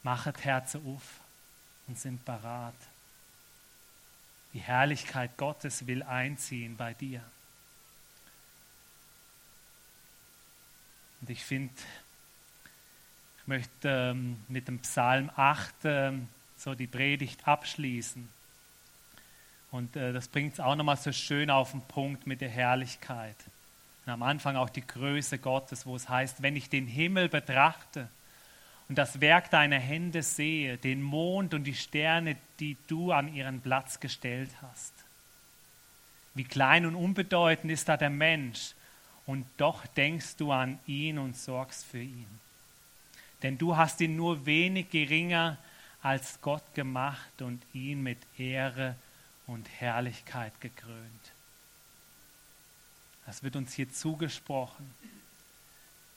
Machet 0.04 0.46
Herze 0.46 0.78
auf 0.80 1.20
und 1.88 1.98
sind 1.98 2.24
parat. 2.24 2.76
Die 4.54 4.60
Herrlichkeit 4.60 5.36
Gottes 5.38 5.88
will 5.88 6.04
einziehen 6.04 6.78
bei 6.78 6.94
dir. 6.94 7.24
Und 11.22 11.30
ich 11.30 11.44
finde, 11.44 11.74
ich 13.42 13.48
möchte 13.48 13.90
ähm, 13.90 14.44
mit 14.48 14.68
dem 14.68 14.80
Psalm 14.80 15.32
8 15.36 15.74
ähm, 15.86 16.30
so 16.58 16.76
die 16.76 16.88
Predigt 16.88 17.48
abschließen. 17.48 18.30
Und 19.72 19.96
äh, 19.96 20.14
das 20.14 20.28
bringt 20.28 20.54
es 20.54 20.60
auch 20.60 20.76
nochmal 20.76 20.98
so 20.98 21.12
schön 21.12 21.50
auf 21.50 21.72
den 21.72 21.82
Punkt 21.82 22.28
mit 22.28 22.42
der 22.42 22.50
Herrlichkeit. 22.50 23.36
Und 24.06 24.14
am 24.14 24.24
Anfang 24.24 24.56
auch 24.56 24.70
die 24.70 24.86
Größe 24.86 25.38
Gottes, 25.38 25.86
wo 25.86 25.96
es 25.96 26.08
heißt, 26.08 26.42
wenn 26.42 26.56
ich 26.56 26.70
den 26.70 26.88
Himmel 26.88 27.30
betrachte 27.30 28.08
und 28.88 28.98
das 28.98 29.20
Werk 29.20 29.50
deiner 29.50 29.80
Hände 29.80 30.24
sehe, 30.24 30.78
den 30.78 31.02
Mond 31.02 31.54
und 31.54 31.66
die 31.66 31.76
Sterne, 31.76 32.38
die 32.60 32.78
du 32.88 33.12
an 33.12 33.34
ihren 33.34 33.60
Platz 33.60 34.00
gestellt 34.00 34.52
hast. 34.62 34.94
Wie 36.34 36.46
klein 36.46 36.86
und 36.86 36.96
unbedeutend 36.96 37.72
ist 37.72 37.90
da 37.90 37.98
der 37.98 38.10
Mensch, 38.10 38.74
und 39.28 39.46
doch 39.58 39.86
denkst 39.88 40.38
du 40.38 40.52
an 40.52 40.80
ihn 40.88 41.20
und 41.20 41.36
sorgst 41.36 41.86
für 41.86 42.02
ihn. 42.02 42.40
Denn 43.44 43.58
du 43.58 43.76
hast 43.76 44.00
ihn 44.02 44.16
nur 44.16 44.46
wenig 44.46 44.90
geringer 44.90 45.58
als 46.02 46.40
Gott 46.42 46.74
gemacht 46.74 47.42
und 47.42 47.62
ihn 47.74 48.02
mit 48.02 48.18
Ehre 48.38 48.96
und 49.48 49.68
Herrlichkeit 49.80 50.60
gekrönt. 50.62 51.32
Das 53.26 53.44
wird 53.44 53.56
uns 53.56 53.74
hier 53.74 53.92
zugesprochen. 53.92 54.94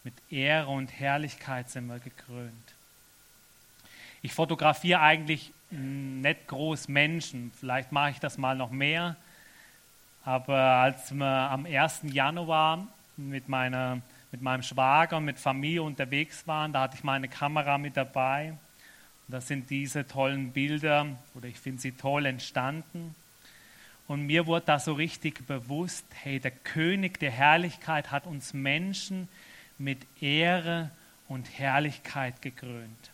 Mit 0.04 0.14
Ehre 0.30 0.68
und 0.68 0.92
Herrlichkeit 0.92 1.70
sind 1.70 1.86
wir 1.86 1.98
gekrönt. 1.98 2.74
Ich 4.22 4.32
fotografiere 4.32 5.00
eigentlich 5.00 5.52
nicht 5.70 6.46
groß 6.46 6.88
Menschen. 6.88 7.52
Vielleicht 7.58 7.92
mache 7.92 8.10
ich 8.10 8.20
das 8.20 8.38
mal 8.38 8.56
noch 8.56 8.70
mehr. 8.70 9.16
Aber 10.24 10.58
als 10.58 11.12
wir 11.12 11.26
am 11.26 11.64
1. 11.64 12.02
Januar 12.04 12.86
mit, 13.16 13.48
meiner, 13.48 14.00
mit 14.30 14.42
meinem 14.42 14.62
Schwager 14.62 15.16
und 15.16 15.24
mit 15.24 15.38
Familie 15.38 15.82
unterwegs 15.82 16.46
waren, 16.46 16.72
da 16.72 16.82
hatte 16.82 16.96
ich 16.96 17.04
meine 17.04 17.28
Kamera 17.28 17.78
mit 17.78 17.96
dabei. 17.96 18.50
Und 18.50 19.34
das 19.34 19.48
sind 19.48 19.70
diese 19.70 20.06
tollen 20.06 20.52
Bilder, 20.52 21.06
oder 21.34 21.48
ich 21.48 21.58
finde 21.58 21.80
sie 21.80 21.92
toll 21.92 22.26
entstanden. 22.26 23.14
Und 24.10 24.26
mir 24.26 24.48
wurde 24.48 24.66
da 24.66 24.80
so 24.80 24.94
richtig 24.94 25.46
bewusst, 25.46 26.04
hey, 26.10 26.40
der 26.40 26.50
König 26.50 27.20
der 27.20 27.30
Herrlichkeit 27.30 28.10
hat 28.10 28.26
uns 28.26 28.52
Menschen 28.52 29.28
mit 29.78 29.98
Ehre 30.20 30.90
und 31.28 31.48
Herrlichkeit 31.56 32.42
gekrönt. 32.42 33.12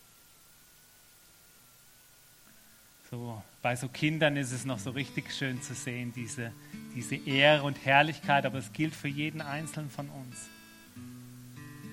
So, 3.11 3.43
bei 3.61 3.77
so 3.77 3.89
Kindern 3.89 4.39
ist 4.39 4.53
es 4.53 4.65
noch 4.65 4.79
so 4.79 4.89
richtig 4.89 5.35
schön 5.35 5.61
zu 5.61 5.75
sehen, 5.75 6.15
diese, 6.17 6.51
diese 6.95 7.17
Ehre 7.17 7.65
und 7.65 7.85
Herrlichkeit, 7.85 8.47
aber 8.47 8.57
es 8.57 8.73
gilt 8.73 8.95
für 8.95 9.09
jeden 9.09 9.43
Einzelnen 9.43 9.91
von 9.91 10.09
uns. 10.09 10.49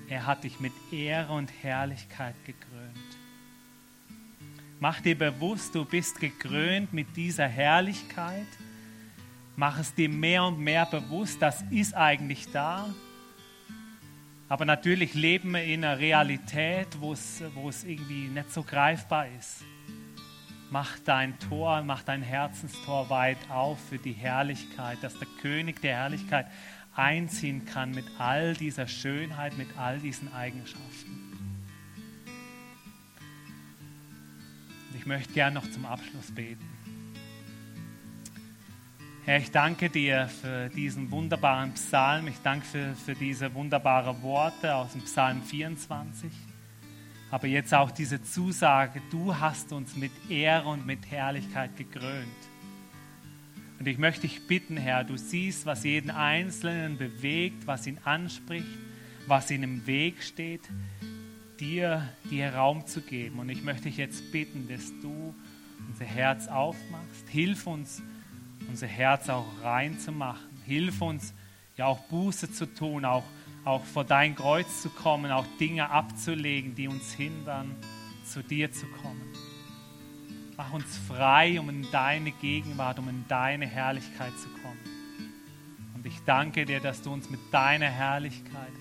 Er 0.08 0.26
hat 0.26 0.46
dich 0.46 0.62
mit 0.62 0.72
Ehre 0.94 1.34
und 1.34 1.52
Herrlichkeit 1.62 2.36
gekrönt. 2.46 3.18
Mach 4.80 5.02
dir 5.02 5.18
bewusst, 5.18 5.76
du 5.76 5.84
bist 5.84 6.22
gekrönt 6.22 6.94
mit 6.94 7.18
dieser 7.18 7.50
Herrlichkeit. 7.50 8.48
Mach 9.56 9.78
es 9.80 9.94
dir 9.94 10.10
mehr 10.10 10.46
und 10.46 10.60
mehr 10.60 10.86
bewusst, 10.86 11.42
das 11.42 11.64
ist 11.70 11.94
eigentlich 11.94 12.52
da. 12.52 12.88
Aber 14.50 14.66
natürlich 14.66 15.14
leben 15.14 15.52
wir 15.52 15.64
in 15.64 15.84
einer 15.84 16.00
Realität, 16.00 16.88
wo 17.00 17.14
es, 17.14 17.44
wo 17.54 17.70
es 17.70 17.84
irgendwie 17.84 18.28
nicht 18.28 18.52
so 18.52 18.64
greifbar 18.64 19.28
ist. 19.40 19.64
Mach 20.72 20.98
dein 21.06 21.38
Tor, 21.38 21.84
mach 21.84 22.02
dein 22.02 22.24
Herzenstor 22.24 23.10
weit 23.12 23.38
auf 23.50 23.80
für 23.90 24.00
die 24.00 24.14
Herrlichkeit, 24.14 24.98
dass 25.04 25.18
der 25.20 25.28
König 25.42 25.82
der 25.82 25.98
Herrlichkeit 25.98 26.48
einziehen 26.96 27.66
kann 27.66 27.92
mit 27.92 28.06
all 28.18 28.56
dieser 28.56 28.88
Schönheit, 28.88 29.56
mit 29.58 29.78
all 29.78 30.00
diesen 30.00 30.34
Eigenschaften. 30.34 31.20
Ich 34.96 35.06
möchte 35.06 35.34
gern 35.34 35.54
noch 35.54 35.70
zum 35.70 35.86
Abschluss 35.86 36.32
beten. 36.34 36.73
Herr, 39.26 39.38
ich 39.38 39.52
danke 39.52 39.90
dir 39.90 40.28
für 40.28 40.68
diesen 40.68 41.10
wunderbaren 41.10 41.74
Psalm. 41.76 42.28
Ich 42.28 42.40
danke 42.44 42.66
für, 42.66 42.94
für 42.94 43.16
diese 43.16 43.54
wunderbaren 43.54 44.22
Worte 44.22 44.76
aus 44.76 44.92
dem 44.92 45.02
Psalm 45.04 45.42
24. 45.42 46.30
Aber 47.32 47.48
jetzt 47.48 47.74
auch 47.74 47.90
diese 47.90 48.22
Zusage, 48.22 49.02
du 49.12 49.34
hast 49.40 49.72
uns 49.72 49.96
mit 49.96 50.12
Ehre 50.30 50.68
und 50.68 50.86
mit 50.86 51.10
Herrlichkeit 51.10 51.78
gekrönt. 51.78 52.28
Und 53.80 53.88
ich 53.88 53.98
möchte 53.98 54.24
dich 54.24 54.46
bitten, 54.46 54.76
Herr, 54.76 55.06
du 55.06 55.16
siehst, 55.16 55.66
was 55.66 55.86
jeden 55.86 56.12
Einzelnen 56.12 56.98
bewegt, 56.98 57.66
was 57.66 57.88
ihn 57.88 58.00
anspricht, 58.04 58.78
was 59.26 59.50
ihm 59.50 59.64
im 59.64 59.88
Weg 59.88 60.22
steht, 60.22 60.70
dir, 61.62 62.10
dir 62.30 62.54
Raum 62.54 62.86
zu 62.88 63.00
geben. 63.00 63.40
Und 63.40 63.48
ich 63.48 63.64
möchte 63.64 63.84
dich 63.84 63.96
jetzt 63.96 64.34
bitten, 64.34 64.68
dass 64.68 64.92
du 65.02 65.34
unser 65.88 66.06
Herz 66.06 66.50
aufmachst. 66.50 67.30
Hilf 67.30 67.68
uns, 67.68 68.04
unser 68.70 68.88
Herz 68.88 69.30
auch 69.30 69.46
rein 69.62 70.00
zu 70.00 70.12
machen. 70.12 70.50
Hilf 70.66 71.02
uns, 71.02 71.34
ja 71.78 71.86
auch 71.86 72.00
Buße 72.06 72.52
zu 72.52 72.66
tun, 72.74 73.06
auch, 73.06 73.24
auch 73.66 73.84
vor 73.84 74.04
dein 74.04 74.36
Kreuz 74.36 74.82
zu 74.82 74.90
kommen, 74.90 75.32
auch 75.32 75.46
Dinge 75.60 75.90
abzulegen, 75.90 76.76
die 76.76 76.88
uns 76.88 77.14
hindern, 77.14 77.76
zu 78.26 78.44
dir 78.44 78.72
zu 78.72 78.86
kommen. 78.88 79.22
Mach 80.56 80.72
uns 80.72 80.98
frei, 81.08 81.60
um 81.60 81.70
in 81.70 81.88
deine 81.92 82.32
Gegenwart, 82.32 83.00
um 83.00 83.10
in 83.10 83.26
deine 83.28 83.66
Herrlichkeit 83.66 84.34
zu 84.38 84.50
kommen. 84.50 84.80
Und 85.96 86.06
ich 86.06 86.20
danke 86.26 86.66
dir, 86.66 86.80
dass 86.80 87.02
du 87.02 87.12
uns 87.12 87.30
mit 87.30 87.40
deiner 87.52 87.90
Herrlichkeit, 87.90 88.74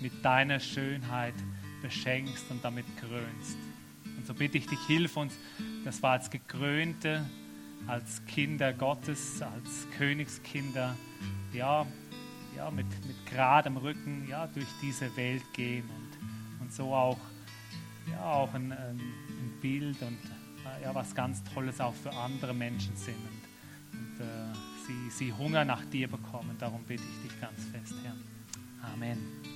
mit 0.00 0.24
deiner 0.24 0.60
Schönheit 0.60 1.34
beschenkst 1.82 2.50
und 2.50 2.64
damit 2.64 2.84
krönst. 2.98 3.58
Und 4.16 4.26
so 4.26 4.34
bitte 4.34 4.58
ich 4.58 4.66
dich, 4.66 4.78
hilf 4.86 5.16
uns, 5.16 5.34
dass 5.84 6.02
wir 6.02 6.10
als 6.10 6.30
Gekrönte, 6.30 7.24
als 7.86 8.24
Kinder 8.26 8.72
Gottes, 8.72 9.40
als 9.42 9.86
Königskinder, 9.96 10.96
ja, 11.52 11.86
ja 12.56 12.70
mit, 12.70 12.86
mit 13.06 13.26
geradem 13.30 13.76
Rücken 13.76 14.26
ja, 14.28 14.46
durch 14.46 14.66
diese 14.82 15.14
Welt 15.16 15.44
gehen 15.52 15.84
und, 15.88 16.62
und 16.62 16.72
so 16.72 16.92
auch, 16.92 17.18
ja, 18.10 18.22
auch 18.22 18.52
ein, 18.54 18.72
ein, 18.72 19.00
Bild 19.60 20.00
und 20.02 20.18
ja, 20.82 20.94
was 20.94 21.14
ganz 21.14 21.42
Tolles 21.44 21.80
auch 21.80 21.94
für 21.94 22.12
andere 22.12 22.52
Menschen 22.52 22.94
sind 22.94 23.16
und, 23.16 23.98
und 23.98 24.20
äh, 24.20 24.54
sie, 24.86 25.10
sie 25.10 25.32
Hunger 25.32 25.64
nach 25.64 25.84
dir 25.86 26.08
bekommen. 26.08 26.54
Darum 26.58 26.84
bitte 26.84 27.02
ich 27.02 27.30
dich 27.30 27.40
ganz 27.40 27.64
fest, 27.72 27.94
Herr. 28.04 28.92
Amen. 28.92 29.55